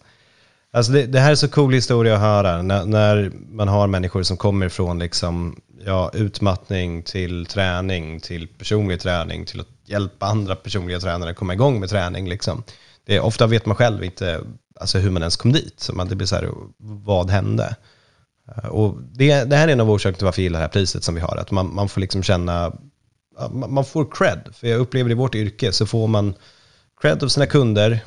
Alltså 0.73 0.91
det, 0.91 1.05
det 1.05 1.19
här 1.19 1.31
är 1.31 1.35
så 1.35 1.47
cool 1.47 1.73
historia 1.73 2.13
att 2.13 2.21
höra. 2.21 2.61
När, 2.61 2.85
när 2.85 3.31
man 3.49 3.67
har 3.67 3.87
människor 3.87 4.23
som 4.23 4.37
kommer 4.37 4.69
från 4.69 4.99
liksom, 4.99 5.61
ja, 5.85 6.11
utmattning 6.13 7.03
till 7.03 7.45
träning, 7.45 8.19
till 8.19 8.47
personlig 8.47 9.01
träning, 9.01 9.45
till 9.45 9.59
att 9.59 9.67
hjälpa 9.85 10.25
andra 10.25 10.55
personliga 10.55 10.99
tränare 10.99 11.29
att 11.29 11.35
komma 11.35 11.53
igång 11.53 11.79
med 11.79 11.89
träning. 11.89 12.29
Liksom. 12.29 12.63
Det, 13.05 13.19
ofta 13.19 13.47
vet 13.47 13.65
man 13.65 13.75
själv 13.75 14.03
inte 14.03 14.41
alltså, 14.79 14.99
hur 14.99 15.11
man 15.11 15.21
ens 15.21 15.35
kom 15.35 15.51
dit. 15.51 15.79
Så 15.79 15.93
man, 15.93 16.07
det 16.07 16.15
blir 16.15 16.27
så 16.27 16.35
här, 16.35 16.49
vad 16.77 17.29
hände? 17.29 17.75
Eh, 18.47 18.69
och 18.69 18.97
det, 19.01 19.43
det 19.43 19.55
här 19.55 19.67
är 19.67 19.71
en 19.71 19.79
av 19.79 19.91
orsakerna 19.91 20.17
till 20.17 20.25
varför 20.25 20.41
jag 20.41 20.43
gillar 20.43 20.59
det 20.59 20.65
här 20.65 20.71
priset 20.71 21.03
som 21.03 21.15
vi 21.15 21.21
har. 21.21 21.37
Att 21.37 21.51
man, 21.51 21.75
man 21.75 21.89
får 21.89 22.01
liksom 22.01 22.23
känna, 22.23 22.75
man 23.51 23.73
man 23.73 23.85
får 23.85 24.07
cred. 24.11 24.49
För 24.53 24.67
jag 24.67 24.79
upplever 24.79 25.11
i 25.11 25.13
vårt 25.13 25.35
yrke 25.35 25.71
så 25.71 25.85
får 25.85 26.07
man 26.07 26.33
cred 27.01 27.23
av 27.23 27.27
sina 27.27 27.45
kunder, 27.45 27.99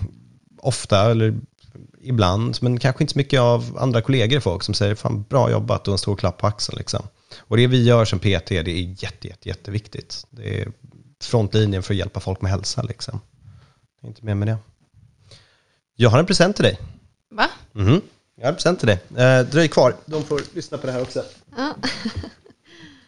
ofta 0.59 1.11
eller 1.11 1.41
ibland, 2.01 2.59
men 2.61 2.79
kanske 2.79 3.05
inte 3.05 3.13
så 3.13 3.19
mycket 3.19 3.41
av 3.41 3.77
andra 3.79 4.03
kollegor 4.03 4.41
folk 4.41 4.63
som 4.63 4.75
säger 4.75 4.95
fan 4.95 5.25
bra 5.29 5.51
jobbat 5.51 5.89
och 5.89 5.93
en 5.93 5.99
stor 5.99 6.17
klapp 6.17 6.39
på 6.39 6.47
axeln. 6.47 6.79
Liksom. 6.79 7.03
Och 7.39 7.57
det 7.57 7.67
vi 7.67 7.85
gör 7.85 8.05
som 8.05 8.19
PT, 8.19 8.49
det 8.49 8.69
är 8.69 9.03
jätte, 9.03 9.29
jätte, 9.29 9.49
jätteviktigt. 9.49 10.27
Det 10.31 10.61
är 10.61 10.69
frontlinjen 11.23 11.83
för 11.83 11.95
att 11.95 11.99
hjälpa 11.99 12.21
folk 12.21 12.41
med 12.41 12.51
hälsa. 12.51 12.83
Liksom. 12.83 13.21
Jag 14.01 14.07
är 14.07 14.09
inte 14.09 14.25
mer 14.25 14.35
med 14.35 14.49
det. 14.49 14.59
Jag 15.97 16.11
har 16.11 16.19
en 16.19 16.27
present 16.27 16.57
till 16.57 16.63
dig. 16.65 16.79
Va? 17.31 17.51
Mhm. 17.73 18.01
Jag 18.35 18.45
har 18.45 18.49
en 18.49 18.55
present 18.55 18.79
till 18.79 18.89
dig. 18.89 19.01
Eh, 19.17 19.47
dröj 19.47 19.69
kvar, 19.69 19.95
de 20.07 20.25
får 20.25 20.43
lyssna 20.55 20.79
på 20.79 20.87
det 20.87 20.93
här 20.93 21.03
också. 21.03 21.25
Ja. 21.57 21.75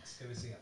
Ska 0.05 0.27
vi 0.29 0.35
se. 0.37 0.55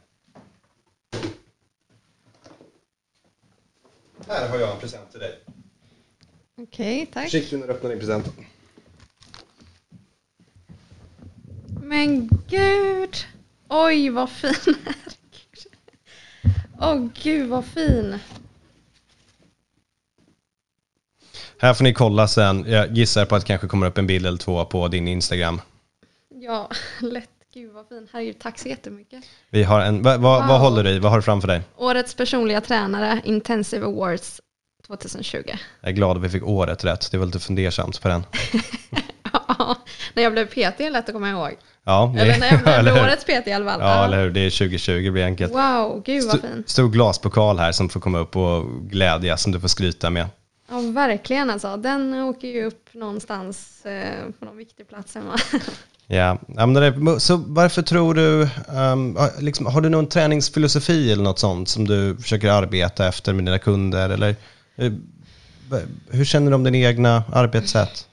Här 4.28 4.48
har 4.48 4.58
jag 4.58 4.74
en 4.74 4.80
present 4.80 5.10
till 5.10 5.20
dig. 5.20 5.38
Okej, 6.62 7.06
tack. 7.12 7.24
Försiktig 7.24 7.58
när 7.58 7.66
du 7.66 7.72
öppnar 7.72 7.90
din 7.90 7.98
present. 7.98 8.26
Men 11.82 12.28
gud! 12.48 13.16
Oj, 13.68 14.10
vad 14.10 14.30
fin. 14.30 14.54
Åh 16.80 17.08
gud, 17.22 17.48
vad 17.48 17.64
fin. 17.64 18.18
Här 21.60 21.74
får 21.74 21.84
ni 21.84 21.92
kolla 21.94 22.28
sen. 22.28 22.64
Jag 22.68 22.96
gissar 22.96 23.24
på 23.24 23.34
att 23.36 23.42
det 23.42 23.46
kanske 23.46 23.66
kommer 23.68 23.86
upp 23.86 23.98
en 23.98 24.06
bild 24.06 24.26
eller 24.26 24.38
två 24.38 24.64
på 24.64 24.88
din 24.88 25.08
Instagram. 25.08 25.60
Ja, 26.34 26.70
lätt. 27.00 27.28
Gud, 27.54 27.72
vad 27.72 27.88
fin. 27.88 28.08
Herregud, 28.12 28.38
tack 28.40 28.58
så 28.58 28.68
jättemycket. 28.68 29.24
Vi 29.50 29.62
har 29.62 29.80
en, 29.80 30.02
vad, 30.02 30.20
vad, 30.20 30.38
vad 30.40 30.48
Wow. 30.48 30.58
håller 30.58 30.84
du 30.84 30.90
i? 30.90 30.98
Vad 30.98 31.10
har 31.12 31.18
du 31.18 31.22
framför 31.22 31.48
dig? 31.48 31.60
Årets 31.76 32.14
personliga 32.14 32.60
tränare, 32.60 33.20
Intensive 33.24 33.86
Awards 33.86 34.40
2020. 34.86 35.42
Jag 35.80 35.90
är 35.90 35.92
glad 35.94 36.16
att 36.16 36.22
vi 36.22 36.28
fick 36.28 36.42
året 36.44 36.84
rätt. 36.84 37.10
Det 37.10 37.18
var 37.18 37.26
lite 37.26 37.38
fundersamt 37.38 38.02
på 38.02 38.08
den. 38.08 38.22
Ja, 39.58 39.76
när 40.14 40.22
jag 40.22 40.32
blev 40.32 40.46
PT 40.46 40.80
är 40.80 40.90
lätt 40.90 41.08
att 41.08 41.12
komma 41.14 41.30
ihåg. 41.30 41.50
Ja, 41.84 42.12
det- 42.16 42.20
Eller 42.22 42.38
när 42.40 42.46
jag 42.52 42.60
blev 42.62 42.74
eller 42.74 43.02
årets 43.04 43.24
PT 43.24 43.46
i 43.48 43.52
alla 43.52 43.70
fall. 43.70 43.80
Ja, 43.80 44.04
eller 44.04 44.22
hur? 44.22 44.30
Det 44.30 44.40
är 44.40 44.50
2020, 44.50 44.92
det 45.04 45.10
blir 45.10 45.24
enkelt. 45.24 45.52
Wow, 45.52 46.02
gud 46.06 46.24
vad 46.24 46.40
fin. 46.40 46.64
Stor 46.66 46.88
glaspokal 46.88 47.58
här 47.58 47.72
som 47.72 47.88
får 47.88 48.00
komma 48.00 48.18
upp 48.18 48.36
och 48.36 48.64
glädjas 48.90 49.42
som 49.42 49.52
du 49.52 49.60
får 49.60 49.68
skryta 49.68 50.10
med. 50.10 50.26
Ja, 50.76 50.90
verkligen 50.90 51.50
alltså. 51.50 51.76
Den 51.76 52.14
åker 52.14 52.48
ju 52.48 52.64
upp 52.64 52.88
någonstans 52.94 53.86
eh, 53.86 54.30
på 54.38 54.44
någon 54.44 54.56
viktig 54.56 54.88
plats 54.88 55.14
hemma. 55.14 55.36
Ja, 56.08 56.38
så 57.18 57.36
varför 57.36 57.82
tror 57.82 58.14
du, 58.14 58.42
um, 58.68 59.16
har- 59.16 59.42
liksom, 59.42 59.66
har 59.66 59.80
du 59.80 59.88
någon 59.88 60.06
träningsfilosofi 60.08 61.12
eller 61.12 61.22
något 61.24 61.38
sånt 61.38 61.68
som 61.68 61.84
du 61.88 62.16
försöker 62.16 62.50
arbeta 62.50 63.08
efter 63.08 63.32
med 63.32 63.44
dina 63.44 63.58
kunder? 63.58 64.10
Eller 64.10 64.36
eh, 64.76 64.92
hur 66.10 66.24
känner 66.24 66.50
du 66.50 66.54
om 66.54 66.64
dina 66.64 66.76
egna 66.76 67.24
arbetssätt? 67.32 68.08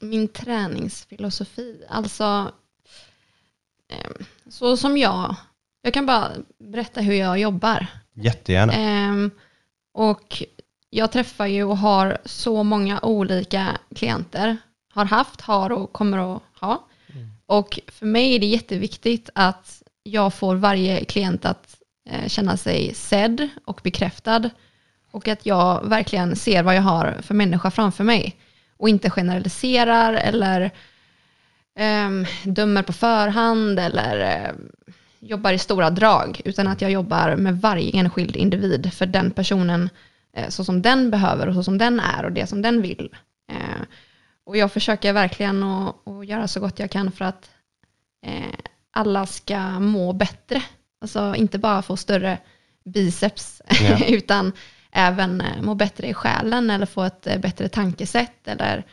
Min 0.00 0.28
träningsfilosofi, 0.28 1.84
alltså 1.88 2.52
eh, 3.92 4.10
så 4.50 4.76
som 4.76 4.96
jag, 4.98 5.36
jag 5.82 5.94
kan 5.94 6.06
bara 6.06 6.30
berätta 6.58 7.00
hur 7.00 7.14
jag 7.14 7.38
jobbar. 7.38 7.86
Jättegärna. 8.14 8.72
Ehm, 8.72 9.30
och 9.94 10.42
jag 10.90 11.12
träffar 11.12 11.46
ju 11.46 11.64
och 11.64 11.78
har 11.78 12.18
så 12.24 12.62
många 12.62 13.00
olika 13.00 13.78
klienter. 13.94 14.56
Har 14.92 15.04
haft, 15.04 15.40
har 15.40 15.72
och 15.72 15.92
kommer 15.92 16.36
att 16.36 16.42
ha. 16.60 16.84
Och 17.46 17.80
för 17.88 18.06
mig 18.06 18.34
är 18.34 18.38
det 18.38 18.46
jätteviktigt 18.46 19.30
att 19.34 19.82
jag 20.02 20.34
får 20.34 20.56
varje 20.56 21.04
klient 21.04 21.44
att 21.44 21.76
eh, 22.10 22.28
känna 22.28 22.56
sig 22.56 22.94
sedd 22.94 23.48
och 23.64 23.80
bekräftad. 23.84 24.50
Och 25.10 25.28
att 25.28 25.46
jag 25.46 25.88
verkligen 25.88 26.36
ser 26.36 26.62
vad 26.62 26.76
jag 26.76 26.82
har 26.82 27.16
för 27.22 27.34
människa 27.34 27.70
framför 27.70 28.04
mig. 28.04 28.36
Och 28.76 28.88
inte 28.88 29.10
generaliserar 29.10 30.14
eller 30.14 30.70
ehm, 31.78 32.26
dömer 32.44 32.82
på 32.82 32.92
förhand 32.92 33.78
eller 33.78 34.20
ehm, 34.20 34.72
jobbar 35.20 35.52
i 35.52 35.58
stora 35.58 35.90
drag, 35.90 36.40
utan 36.44 36.68
att 36.68 36.80
jag 36.80 36.90
jobbar 36.90 37.36
med 37.36 37.60
varje 37.60 37.90
enskild 37.90 38.36
individ 38.36 38.92
för 38.92 39.06
den 39.06 39.30
personen 39.30 39.82
eh, 39.82 39.88
så 40.48 40.64
som 40.64 40.82
den 40.82 41.10
behöver 41.10 41.48
och 41.48 41.54
så 41.54 41.62
som 41.62 41.78
den 41.78 42.00
är 42.00 42.24
och 42.24 42.32
det 42.32 42.46
som 42.46 42.62
den 42.62 42.82
vill. 42.82 43.16
Eh, 43.52 43.82
och 44.44 44.56
jag 44.56 44.72
försöker 44.72 45.12
verkligen 45.12 45.62
att, 45.62 46.08
att 46.08 46.26
göra 46.26 46.48
så 46.48 46.60
gott 46.60 46.78
jag 46.78 46.90
kan 46.90 47.12
för 47.12 47.24
att 47.24 47.50
eh, 48.26 48.58
alla 48.90 49.26
ska 49.26 49.80
må 49.80 50.12
bättre. 50.12 50.62
Alltså 51.00 51.34
inte 51.34 51.58
bara 51.58 51.82
få 51.82 51.96
större 51.96 52.38
biceps, 52.84 53.62
Ja. 53.80 54.04
utan 54.08 54.52
även 54.90 55.40
eh, 55.40 55.62
må 55.62 55.74
bättre 55.74 56.06
i 56.08 56.14
själen 56.14 56.70
eller 56.70 56.86
få 56.86 57.02
ett 57.02 57.26
eh, 57.26 57.38
bättre 57.38 57.68
tankesätt 57.68 58.48
eller 58.48 58.86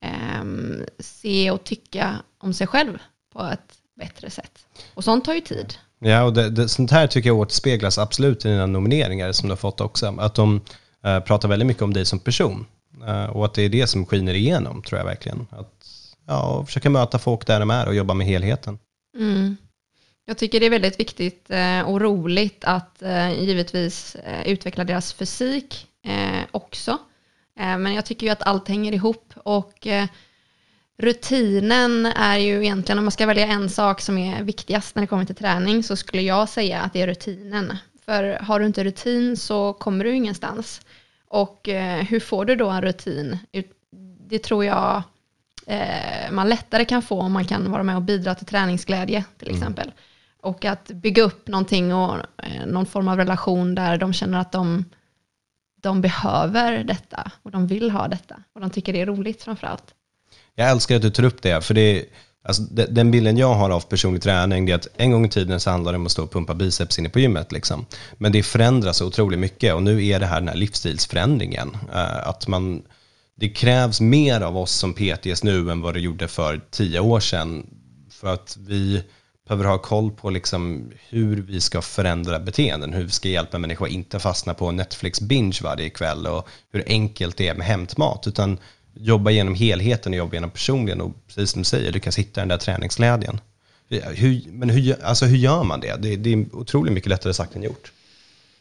ehm, 0.00 0.84
se 0.98 1.50
och 1.50 1.64
tycka 1.64 2.16
om 2.38 2.54
sig 2.54 2.66
själv 2.66 2.98
på 3.32 3.42
ett 3.42 3.74
bättre 3.96 4.30
sätt. 4.30 4.66
Och 4.94 5.04
sånt 5.04 5.24
tar 5.24 5.34
ju 5.34 5.40
tid. 5.40 5.74
Ja, 5.98 6.22
och 6.22 6.32
det, 6.32 6.50
det, 6.50 6.68
sånt 6.68 6.90
här 6.90 7.06
tycker 7.06 7.28
jag 7.28 7.38
återspeglas 7.38 7.98
absolut 7.98 8.44
i 8.44 8.48
dina 8.48 8.66
nomineringar 8.66 9.32
som 9.32 9.48
du 9.48 9.52
har 9.52 9.56
fått 9.56 9.80
också. 9.80 10.16
Att 10.18 10.34
de 10.34 10.56
eh, 10.56 10.60
Eh, 11.04 11.20
pratar 11.20 11.48
väldigt 11.48 11.66
mycket 11.66 11.82
om 11.82 11.92
dig 11.92 12.04
som 12.04 12.18
person. 12.18 12.66
Eh, 13.06 13.24
och 13.24 13.44
att 13.44 13.54
det 13.54 13.62
är 13.62 13.68
det 13.68 13.86
som 13.86 14.06
skiner 14.06 14.34
igenom, 14.34 14.82
tror 14.82 14.98
jag 14.98 15.06
verkligen. 15.06 15.46
Att 15.50 15.86
ja, 16.26 16.64
försöka 16.66 16.90
möta 16.90 17.18
folk 17.18 17.46
där 17.46 17.60
de 17.60 17.70
är 17.70 17.88
och 17.88 17.94
jobba 17.94 18.14
med 18.14 18.26
helheten. 18.26 18.78
Mm. 19.16 19.56
Jag 20.24 20.38
tycker 20.38 20.60
det 20.60 20.66
är 20.66 20.70
väldigt 20.70 21.00
viktigt 21.00 21.50
eh, 21.50 21.80
och 21.80 22.00
roligt 22.00 22.64
att 22.64 23.02
givetvis 23.38 24.16
utveckla 24.44 24.84
deras 24.84 25.12
fysik 25.12 25.86
också. 26.50 26.98
Men 27.54 27.94
jag 27.94 28.04
tycker 28.04 28.26
ju 28.26 28.32
att 28.32 28.42
allt 28.42 28.68
hänger 28.68 28.92
ihop 28.92 29.32
och 29.36 29.86
rutinen 30.98 32.06
är 32.06 32.38
ju 32.38 32.64
egentligen, 32.64 32.98
om 32.98 33.04
man 33.04 33.12
ska 33.12 33.26
välja 33.26 33.46
en 33.46 33.70
sak 33.70 34.00
som 34.00 34.18
är 34.18 34.42
viktigast 34.42 34.94
när 34.94 35.02
det 35.02 35.06
kommer 35.06 35.24
till 35.24 35.34
träning 35.34 35.82
så 35.82 35.96
skulle 35.96 36.22
jag 36.22 36.48
säga 36.48 36.80
att 36.80 36.92
det 36.92 37.02
är 37.02 37.06
rutinen. 37.06 37.76
För 38.10 38.38
har 38.42 38.60
du 38.60 38.66
inte 38.66 38.84
rutin 38.84 39.36
så 39.36 39.72
kommer 39.72 40.04
du 40.04 40.14
ingenstans. 40.14 40.80
Och 41.28 41.68
eh, 41.68 42.04
hur 42.04 42.20
får 42.20 42.44
du 42.44 42.56
då 42.56 42.68
en 42.70 42.82
rutin? 42.82 43.38
Ut- 43.52 43.72
Det 44.26 44.38
tror 44.38 44.64
jag 44.64 45.02
eh, 45.66 46.30
man 46.30 46.48
lättare 46.48 46.84
kan 46.84 47.02
få 47.02 47.20
om 47.20 47.32
man 47.32 47.44
kan 47.44 47.70
vara 47.70 47.82
med 47.82 47.96
och 47.96 48.02
bidra 48.02 48.34
till 48.34 48.46
träningsglädje 48.46 49.24
till 49.38 49.50
exempel. 49.50 49.92
Och 50.40 50.64
att 50.64 50.88
bygga 50.90 51.22
upp 51.22 51.48
någonting 51.48 51.94
och 51.94 52.16
eh, 52.42 52.66
någon 52.66 52.86
form 52.86 53.08
av 53.08 53.16
relation 53.16 53.74
där 53.74 53.98
de 53.98 54.12
känner 54.12 54.38
att 54.38 54.52
de, 54.52 54.84
de 55.82 56.00
behöver 56.00 56.84
detta 56.84 57.30
och 57.42 57.50
de 57.50 57.66
vill 57.66 57.90
ha 57.90 58.08
detta 58.08 58.42
och 58.52 58.60
de 58.60 58.70
tycker 58.70 58.92
det 58.92 59.00
är 59.00 59.06
roligt 59.06 59.42
framför 59.42 59.66
allt. 59.66 59.94
Jag 60.54 60.70
älskar 60.70 60.96
att 60.96 61.02
du 61.02 61.10
tar 61.10 61.24
upp 61.24 61.42
det, 61.42 61.64
för 61.64 61.74
det 61.74 62.04
alltså, 62.44 62.62
den 62.72 63.10
bilden 63.10 63.36
jag 63.36 63.54
har 63.54 63.70
av 63.70 63.80
personlig 63.80 64.22
träning 64.22 64.70
är 64.70 64.74
att 64.74 64.88
en 64.96 65.10
gång 65.10 65.26
i 65.26 65.28
tiden 65.28 65.60
så 65.60 65.70
handlade 65.70 65.94
det 65.94 66.00
om 66.00 66.06
att 66.06 66.12
stå 66.12 66.22
och 66.22 66.32
pumpa 66.32 66.54
biceps 66.54 66.98
inne 66.98 67.08
på 67.08 67.20
gymmet. 67.20 67.52
Liksom. 67.52 67.86
Men 68.18 68.32
det 68.32 68.42
förändras 68.42 68.96
så 68.96 69.06
otroligt 69.06 69.38
mycket 69.38 69.74
och 69.74 69.82
nu 69.82 70.06
är 70.06 70.20
det 70.20 70.26
här 70.26 70.40
den 70.40 70.48
här 70.48 70.56
livsstilsförändringen. 70.56 71.76
Eh, 71.92 72.28
att 72.28 72.48
man, 72.48 72.82
det 73.36 73.48
krävs 73.48 74.00
mer 74.00 74.40
av 74.40 74.56
oss 74.56 74.72
som 74.72 74.94
PTs 74.94 75.42
nu 75.42 75.70
än 75.70 75.80
vad 75.80 75.94
det 75.94 76.00
gjorde 76.00 76.28
för 76.28 76.60
tio 76.70 77.00
år 77.00 77.20
sedan. 77.20 77.66
För 78.10 78.34
att 78.34 78.56
vi 78.60 79.02
behöver 79.48 79.64
ha 79.64 79.78
koll 79.78 80.10
på 80.10 80.30
liksom 80.30 80.90
hur 81.08 81.36
vi 81.36 81.60
ska 81.60 81.82
förändra 81.82 82.38
beteenden, 82.38 82.92
hur 82.92 83.04
vi 83.04 83.10
ska 83.10 83.28
hjälpa 83.28 83.58
människor 83.58 83.86
att 83.86 83.92
inte 83.92 84.18
fastna 84.18 84.54
på 84.54 84.70
Netflix 84.70 85.20
binge 85.20 85.58
varje 85.62 85.90
kväll 85.90 86.26
och 86.26 86.48
hur 86.72 86.84
enkelt 86.86 87.36
det 87.36 87.48
är 87.48 87.54
med 87.54 87.66
hämtmat, 87.66 88.26
utan 88.26 88.58
jobba 88.94 89.30
genom 89.30 89.54
helheten 89.54 90.12
och 90.12 90.18
jobba 90.18 90.34
genom 90.34 90.50
personligen 90.50 91.00
och 91.00 91.26
precis 91.26 91.50
som 91.50 91.60
du 91.60 91.64
säger, 91.64 91.92
lyckas 91.92 92.18
hitta 92.18 92.40
den 92.40 92.48
där 92.48 92.58
träningsglädjen. 92.58 93.40
Hur, 94.14 94.42
men 94.52 94.70
hur, 94.70 95.04
alltså 95.04 95.26
hur 95.26 95.36
gör 95.36 95.64
man 95.64 95.80
det? 95.80 95.96
det? 96.02 96.16
Det 96.16 96.32
är 96.32 96.56
otroligt 96.56 96.92
mycket 96.92 97.10
lättare 97.10 97.34
sagt 97.34 97.56
än 97.56 97.62
gjort. 97.62 97.92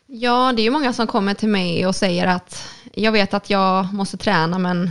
Ja, 0.08 0.54
det 0.56 0.62
är 0.62 0.64
ju 0.64 0.70
många 0.70 0.94
som 0.94 1.08
kommer 1.08 1.34
till 1.34 1.50
mig 1.50 1.88
och 1.88 1.96
säger 1.96 2.28
att 2.28 2.64
jag 2.94 3.12
vet 3.12 3.34
att 3.34 3.50
jag 3.50 3.94
måste 3.94 4.18
träna 4.18 4.60
men 4.60 4.90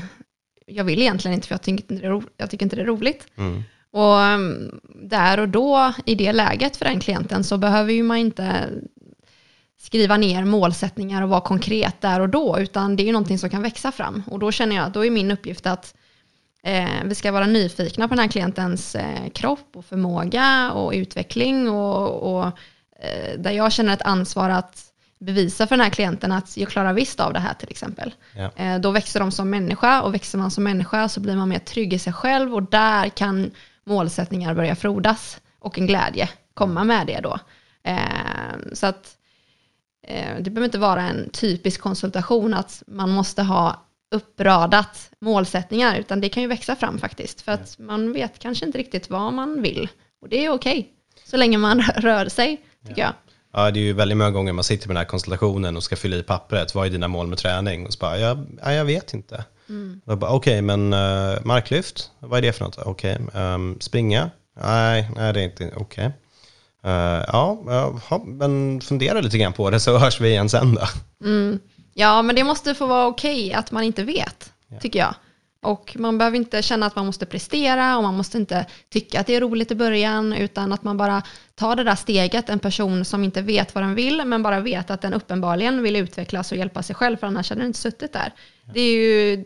jag 0.66 0.84
vill 0.84 1.00
egentligen 1.00 1.34
inte 1.34 1.48
för 1.48 1.54
jag 1.54 1.62
tycker 1.62 1.82
inte 1.82 1.94
det 1.94 2.06
är, 2.06 2.10
ro, 2.10 2.22
jag 2.36 2.50
tycker 2.50 2.66
inte 2.66 2.76
det 2.76 2.82
är 2.82 2.86
roligt. 2.86 3.26
Mm. 3.36 3.62
Och 3.90 4.20
mm, 4.20 4.80
där 5.02 5.40
och 5.40 5.48
då, 5.48 5.92
i 6.06 6.14
det 6.14 6.32
läget 6.32 6.76
för 6.76 6.84
den 6.84 7.00
klienten, 7.00 7.44
så 7.44 7.58
behöver 7.58 7.92
ju 7.92 8.02
man 8.02 8.16
inte 8.16 8.68
skriva 9.80 10.16
ner 10.16 10.44
målsättningar 10.44 11.22
och 11.22 11.28
vara 11.28 11.40
konkret 11.40 12.00
där 12.00 12.20
och 12.20 12.28
då, 12.28 12.58
utan 12.58 12.96
det 12.96 13.02
är 13.02 13.06
ju 13.06 13.12
någonting 13.12 13.38
som 13.38 13.50
kan 13.50 13.62
växa 13.62 13.92
fram. 13.92 14.22
Och 14.26 14.38
då 14.38 14.52
känner 14.52 14.76
jag 14.76 14.84
att 14.84 14.94
då 14.94 15.04
är 15.04 15.10
min 15.10 15.30
uppgift 15.30 15.66
att 15.66 15.94
eh, 16.62 16.88
vi 17.04 17.14
ska 17.14 17.32
vara 17.32 17.46
nyfikna 17.46 18.08
på 18.08 18.14
den 18.14 18.22
här 18.22 18.30
klientens 18.30 18.94
eh, 18.94 19.28
kropp 19.34 19.68
och 19.76 19.84
förmåga 19.84 20.72
och 20.72 20.92
utveckling 20.92 21.70
och, 21.70 22.38
och 22.38 22.46
eh, 23.00 23.38
där 23.38 23.50
jag 23.50 23.72
känner 23.72 23.92
ett 23.92 24.02
ansvar 24.02 24.50
att 24.50 24.84
bevisa 25.18 25.66
för 25.66 25.76
den 25.76 25.84
här 25.84 25.90
klienten 25.90 26.32
att 26.32 26.56
jag 26.56 26.68
klarar 26.68 26.92
visst 26.92 27.20
av 27.20 27.32
det 27.32 27.38
här 27.38 27.54
till 27.54 27.70
exempel. 27.70 28.14
Ja. 28.36 28.50
Eh, 28.56 28.78
då 28.78 28.90
växer 28.90 29.20
de 29.20 29.32
som 29.32 29.50
människa 29.50 30.02
och 30.02 30.14
växer 30.14 30.38
man 30.38 30.50
som 30.50 30.64
människa 30.64 31.08
så 31.08 31.20
blir 31.20 31.36
man 31.36 31.48
mer 31.48 31.58
trygg 31.58 31.92
i 31.92 31.98
sig 31.98 32.12
själv 32.12 32.54
och 32.54 32.62
där 32.62 33.08
kan 33.08 33.50
målsättningar 33.84 34.54
börja 34.54 34.76
frodas 34.76 35.40
och 35.58 35.78
en 35.78 35.86
glädje 35.86 36.28
komma 36.54 36.84
med 36.84 37.06
det 37.06 37.20
då. 37.20 37.38
Eh, 37.82 37.98
så 38.72 38.86
att 38.86 39.17
det 40.40 40.50
behöver 40.50 40.64
inte 40.64 40.78
vara 40.78 41.02
en 41.02 41.30
typisk 41.30 41.80
konsultation 41.80 42.54
att 42.54 42.82
man 42.86 43.10
måste 43.10 43.42
ha 43.42 43.84
uppradat 44.14 45.10
målsättningar 45.20 45.98
utan 45.98 46.20
det 46.20 46.28
kan 46.28 46.42
ju 46.42 46.48
växa 46.48 46.76
fram 46.76 46.98
faktiskt 46.98 47.40
för 47.40 47.52
att 47.52 47.78
man 47.78 48.12
vet 48.12 48.38
kanske 48.38 48.66
inte 48.66 48.78
riktigt 48.78 49.10
vad 49.10 49.32
man 49.32 49.62
vill 49.62 49.88
och 50.22 50.28
det 50.28 50.44
är 50.44 50.50
okej 50.50 50.78
okay, 50.78 50.92
så 51.24 51.36
länge 51.36 51.58
man 51.58 51.80
rör 51.96 52.28
sig 52.28 52.60
tycker 52.86 53.02
jag. 53.02 53.12
Ja, 53.52 53.70
det 53.70 53.80
är 53.80 53.84
ju 53.84 53.92
väldigt 53.92 54.18
många 54.18 54.30
gånger 54.30 54.52
man 54.52 54.64
sitter 54.64 54.88
med 54.88 54.96
den 54.96 55.00
här 55.00 55.08
konstellationen 55.08 55.76
och 55.76 55.82
ska 55.82 55.96
fylla 55.96 56.16
i 56.16 56.22
pappret. 56.22 56.74
Vad 56.74 56.86
är 56.86 56.90
dina 56.90 57.08
mål 57.08 57.26
med 57.26 57.38
träning? 57.38 57.86
Och 57.86 57.92
så 57.92 57.98
bara, 57.98 58.18
jag, 58.18 58.46
ja, 58.62 58.72
jag 58.72 58.84
vet 58.84 59.14
inte. 59.14 59.44
Mm. 59.68 60.00
Okej, 60.06 60.28
okay, 60.28 60.62
men 60.62 60.92
uh, 60.92 61.38
marklyft, 61.44 62.10
vad 62.18 62.38
är 62.38 62.42
det 62.42 62.52
för 62.52 62.64
något? 62.64 62.78
Okej, 62.78 63.18
okay. 63.28 63.42
um, 63.42 63.80
springa? 63.80 64.30
Nej, 64.62 65.10
nej, 65.16 65.32
det 65.32 65.40
är 65.40 65.44
inte 65.44 65.72
okej. 65.76 66.06
Okay. 66.06 66.10
Uh, 66.88 67.24
ja, 67.26 67.58
uh, 68.10 68.24
men 68.26 68.80
fundera 68.80 69.20
lite 69.20 69.38
grann 69.38 69.52
på 69.52 69.70
det 69.70 69.80
så 69.80 69.98
hörs 69.98 70.20
vi 70.20 70.28
igen 70.28 70.48
sen 70.48 70.74
då. 70.74 70.86
Mm. 71.26 71.58
Ja, 71.94 72.22
men 72.22 72.36
det 72.36 72.44
måste 72.44 72.74
få 72.74 72.86
vara 72.86 73.06
okej 73.06 73.52
att 73.52 73.70
man 73.70 73.82
inte 73.82 74.04
vet, 74.04 74.52
ja. 74.68 74.80
tycker 74.80 74.98
jag. 74.98 75.14
Och 75.62 75.96
man 75.98 76.18
behöver 76.18 76.36
inte 76.36 76.62
känna 76.62 76.86
att 76.86 76.96
man 76.96 77.06
måste 77.06 77.26
prestera 77.26 77.96
och 77.96 78.02
man 78.02 78.16
måste 78.16 78.38
inte 78.38 78.66
tycka 78.88 79.20
att 79.20 79.26
det 79.26 79.34
är 79.34 79.40
roligt 79.40 79.70
i 79.70 79.74
början 79.74 80.32
utan 80.32 80.72
att 80.72 80.82
man 80.82 80.96
bara 80.96 81.22
tar 81.54 81.76
det 81.76 81.84
där 81.84 81.94
steget, 81.94 82.48
en 82.48 82.58
person 82.58 83.04
som 83.04 83.24
inte 83.24 83.42
vet 83.42 83.74
vad 83.74 83.84
den 83.84 83.94
vill 83.94 84.24
men 84.24 84.42
bara 84.42 84.60
vet 84.60 84.90
att 84.90 85.00
den 85.00 85.14
uppenbarligen 85.14 85.82
vill 85.82 85.96
utvecklas 85.96 86.52
och 86.52 86.58
hjälpa 86.58 86.82
sig 86.82 86.96
själv 86.96 87.16
för 87.16 87.26
annars 87.26 87.50
hade 87.50 87.60
den 87.60 87.66
inte 87.66 87.78
suttit 87.78 88.12
där. 88.12 88.32
Ja. 88.64 88.72
Det 88.74 88.80
är 88.80 88.92
ju 88.92 89.44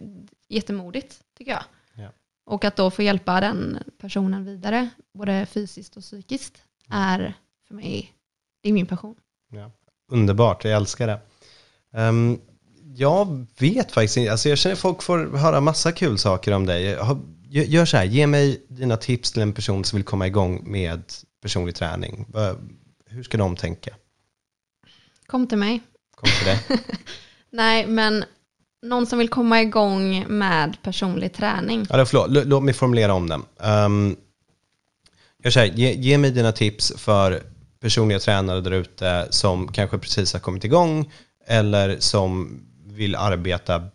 jättemodigt 0.49 1.16
tycker 1.38 1.52
jag. 1.52 1.64
Ja. 1.94 2.08
Och 2.46 2.64
att 2.64 2.76
då 2.76 2.90
få 2.90 3.02
hjälpa 3.02 3.40
den 3.40 3.78
personen 4.00 4.44
vidare, 4.44 4.88
både 5.14 5.46
fysiskt 5.46 5.96
och 5.96 6.02
psykiskt, 6.02 6.62
är 6.92 7.34
för 7.68 7.75
mig, 7.75 8.12
det 8.62 8.68
är 8.68 8.72
min 8.72 8.87
passion. 8.87 9.14
Ja. 9.52 9.70
Underbart, 10.12 10.64
jag 10.64 10.75
älskar 10.75 11.06
det. 11.06 11.20
Um, 12.00 12.40
jag 12.94 13.46
vet 13.58 13.92
faktiskt 13.92 14.16
inte. 14.16 14.32
Alltså 14.32 14.49
jag 14.49 14.58
känner 14.58 14.76
folk 14.76 15.02
får 15.02 15.37
höra 15.37 15.61
massa 15.61 15.92
kul 15.92 16.18
saker 16.18 16.52
om 16.52 16.66
dig. 16.66 16.99
Gör 17.50 17.84
så 17.84 17.96
här, 17.96 18.04
ge 18.04 18.26
mig 18.26 18.66
dina 18.68 18.96
tips 18.96 19.32
till 19.32 19.42
en 19.42 19.52
person 19.52 19.84
som 19.84 19.96
vill 19.96 20.04
komma 20.04 20.26
igång 20.26 20.62
med 20.70 21.02
personlig 21.42 21.75
träning. 21.75 22.26
Hur 23.06 23.22
ska 23.22 23.38
de 23.38 23.56
tänka? 23.56 23.94
Kom 25.26 25.46
till 25.46 25.58
mig. 25.58 25.80
Kom 26.14 26.30
till 26.38 26.46
dig. 26.46 26.61
Nej, 27.50 27.87
men 27.87 28.25
någon 28.82 29.06
som 29.06 29.18
vill 29.18 29.28
komma 29.28 29.62
igång 29.62 30.24
med 30.28 30.76
personlig 30.83 31.33
träning. 31.33 31.87
Ja, 31.90 32.07
förlåt, 32.07 32.46
låt 32.46 32.62
mig 32.62 32.74
formulera 32.74 33.14
om 33.14 33.28
den. 33.28 33.42
Um, 33.57 34.16
så 35.50 35.61
här, 35.61 35.66
ge, 35.66 35.92
ge 35.92 36.18
mig 36.18 36.31
dina 36.31 36.52
tips 36.52 36.92
för 36.96 37.42
personliga 37.81 38.18
tränare 38.18 38.61
där 38.61 38.70
ute 38.70 39.26
som 39.31 39.72
kanske 39.72 39.98
precis 39.98 40.33
har 40.33 40.40
kommit 40.40 40.64
igång 40.64 41.12
eller 41.46 42.00
som 42.00 42.61
vill 42.87 43.14
arbeta 43.14 43.88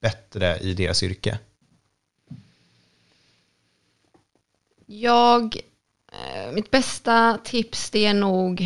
bättre 0.00 0.58
i 0.58 0.74
deras 0.74 1.02
yrke? 1.02 1.38
Jag, 4.86 5.56
eh, 6.12 6.52
mitt 6.52 6.70
bästa 6.70 7.38
tips 7.44 7.90
det 7.90 8.06
är 8.06 8.14
nog 8.14 8.60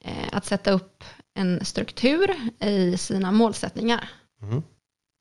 eh, 0.00 0.28
att 0.32 0.44
sätta 0.44 0.70
upp 0.70 1.04
en 1.34 1.64
struktur 1.64 2.34
i 2.60 2.96
sina 2.96 3.32
målsättningar. 3.32 4.10
Mm. 4.42 4.62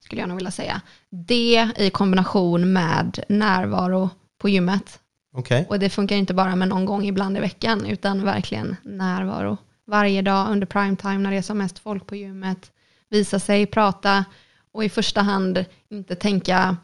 Skulle 0.03 0.21
jag 0.21 0.29
nog 0.29 0.37
vilja 0.37 0.51
säga. 0.51 0.81
Det 1.09 1.71
i 1.77 1.89
kombination 1.89 2.73
med 2.73 3.23
närvaro 3.29 4.09
på 4.37 4.49
gymmet. 4.49 4.99
Okay. 5.37 5.65
Och 5.69 5.79
det 5.79 5.89
funkar 5.89 6.15
inte 6.15 6.33
bara 6.33 6.55
med 6.55 6.67
någon 6.67 6.85
gång 6.85 7.05
ibland 7.05 7.37
i 7.37 7.39
veckan, 7.39 7.85
utan 7.85 8.25
verkligen 8.25 8.75
närvaro. 8.83 9.57
Varje 9.85 10.21
dag 10.21 10.51
under 10.51 10.67
primetime 10.67 11.17
när 11.17 11.31
det 11.31 11.37
är 11.37 11.41
som 11.41 11.57
mest 11.57 11.79
folk 11.79 12.07
på 12.07 12.15
gymmet 12.15 12.71
visa 13.09 13.39
sig, 13.39 13.65
prata 13.65 14.25
och 14.71 14.83
i 14.83 14.89
första 14.89 15.21
hand 15.21 15.65
inte 15.89 16.15
tänka 16.15 16.77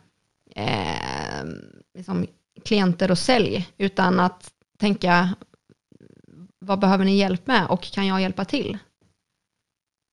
eh, 0.56 1.46
liksom 1.94 2.26
klienter 2.66 3.12
och 3.12 3.18
sälj, 3.18 3.70
utan 3.78 4.20
att 4.20 4.52
tänka 4.80 5.36
vad 6.60 6.80
behöver 6.80 7.06
ni 7.06 7.18
hjälp 7.18 7.48
med 7.48 7.68
och 7.68 7.82
kan 7.82 8.08
jag 8.08 8.22
hjälpa 8.22 8.46
till? 8.46 8.78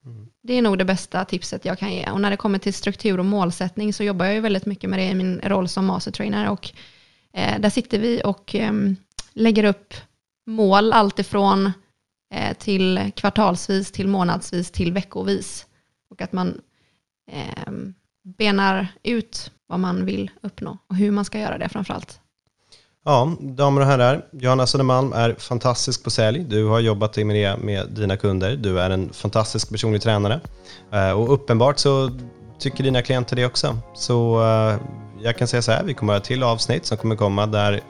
Mm. 0.05 0.29
Det 0.43 0.55
är 0.55 0.63
nog 0.63 0.79
det 0.79 0.85
bästa 0.85 1.25
tipset 1.25 1.65
jag 1.65 1.79
kan 1.79 1.93
ge. 1.93 2.11
Och 2.11 2.21
när 2.21 2.31
det 2.31 2.37
kommer 2.37 2.59
till 2.59 2.75
struktur 2.75 3.19
och 3.19 3.25
målsättning 3.25 3.93
så 3.93 4.05
jobbar 4.05 4.27
jag 4.27 4.35
ju 4.35 4.41
väldigt 4.41 4.67
mycket 4.67 4.91
med 4.91 4.99
det 4.99 5.09
i 5.09 5.15
min 5.15 5.41
roll 5.45 5.69
som 5.69 5.87
mastertrainer. 5.87 6.51
Och 6.51 6.73
eh, 7.35 7.61
där 7.61 7.71
sitter 7.71 7.99
vi 7.99 8.23
och 8.25 8.55
eh, 8.55 8.73
lägger 9.33 9.65
upp 9.65 9.95
mål 10.47 10.93
alltifrån 10.93 11.73
eh, 12.35 12.57
till 12.57 13.11
kvartalsvis, 13.17 13.93
till 13.93 14.09
månadsvis, 14.09 14.71
till 14.71 14.93
veckovis. 14.93 15.67
Och 16.11 16.23
att 16.23 16.33
man 16.33 16.61
eh, 17.33 17.73
benar 18.39 18.89
ut 19.03 19.51
vad 19.67 19.81
man 19.81 20.05
vill 20.05 20.31
uppnå 20.43 20.79
och 20.87 20.97
hur 20.97 21.11
man 21.11 21.25
ska 21.25 21.39
göra 21.39 21.59
det 21.59 21.69
framförallt. 21.69 22.21
Ja, 23.05 23.37
damer 23.41 23.81
och 23.81 23.87
herrar, 23.87 24.25
Johanna 24.33 24.67
Södermalm 24.67 25.13
är 25.13 25.35
fantastisk 25.35 26.05
på 26.05 26.11
sälj. 26.11 26.45
Du 26.45 26.67
har 26.67 26.81
jobbat 26.81 27.17
med 27.17 27.37
det 27.37 27.57
med 27.57 27.89
dina 27.91 28.17
kunder. 28.17 28.57
Du 28.57 28.81
är 28.81 28.91
en 28.91 29.13
fantastisk 29.13 29.71
personlig 29.71 30.03
tränare. 30.03 30.41
Eh, 30.93 31.11
och 31.11 31.33
uppenbart 31.35 31.79
så 31.79 32.11
tycker 32.59 32.85
dina 32.85 33.03
klienter 33.03 33.37
det 33.37 33.47
också. 33.47 33.79
Så 33.95 34.43
eh, 34.43 34.77
jag 35.23 35.37
kan 35.37 35.49
säga 35.49 35.63
så 35.63 35.73
här, 35.73 35.85
vi 35.85 35.95
kommer 35.95 36.13
att 36.13 36.23
ha 36.23 36.27
till 36.27 36.43
avsnitt 36.43 36.87
som 36.87 36.97
kommer 36.97 37.17
komma 37.17 37.47
där 37.47 37.81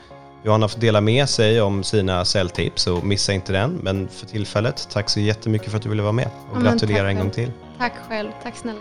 Johanna 0.45 0.69
får 0.69 0.81
dela 0.81 1.01
med 1.01 1.29
sig 1.29 1.61
om 1.61 1.85
sina 1.85 2.25
säljtips 2.25 2.87
och 2.87 3.05
missa 3.05 3.33
inte 3.33 3.53
den. 3.53 3.81
Men 3.83 4.09
för 4.09 4.27
tillfället, 4.27 4.89
tack 4.93 5.11
så 5.11 5.21
jättemycket 5.21 5.71
för 5.71 5.77
att 5.77 5.83
du 5.83 5.89
ville 5.89 6.03
vara 6.03 6.13
med 6.13 6.31
och 6.51 6.57
ja, 6.57 6.61
gratulerar 6.61 7.09
en 7.09 7.19
gång 7.19 7.31
till. 7.31 7.53
Tack 7.79 7.93
själv, 8.09 8.31
tack 8.43 8.57
snälla. 8.57 8.81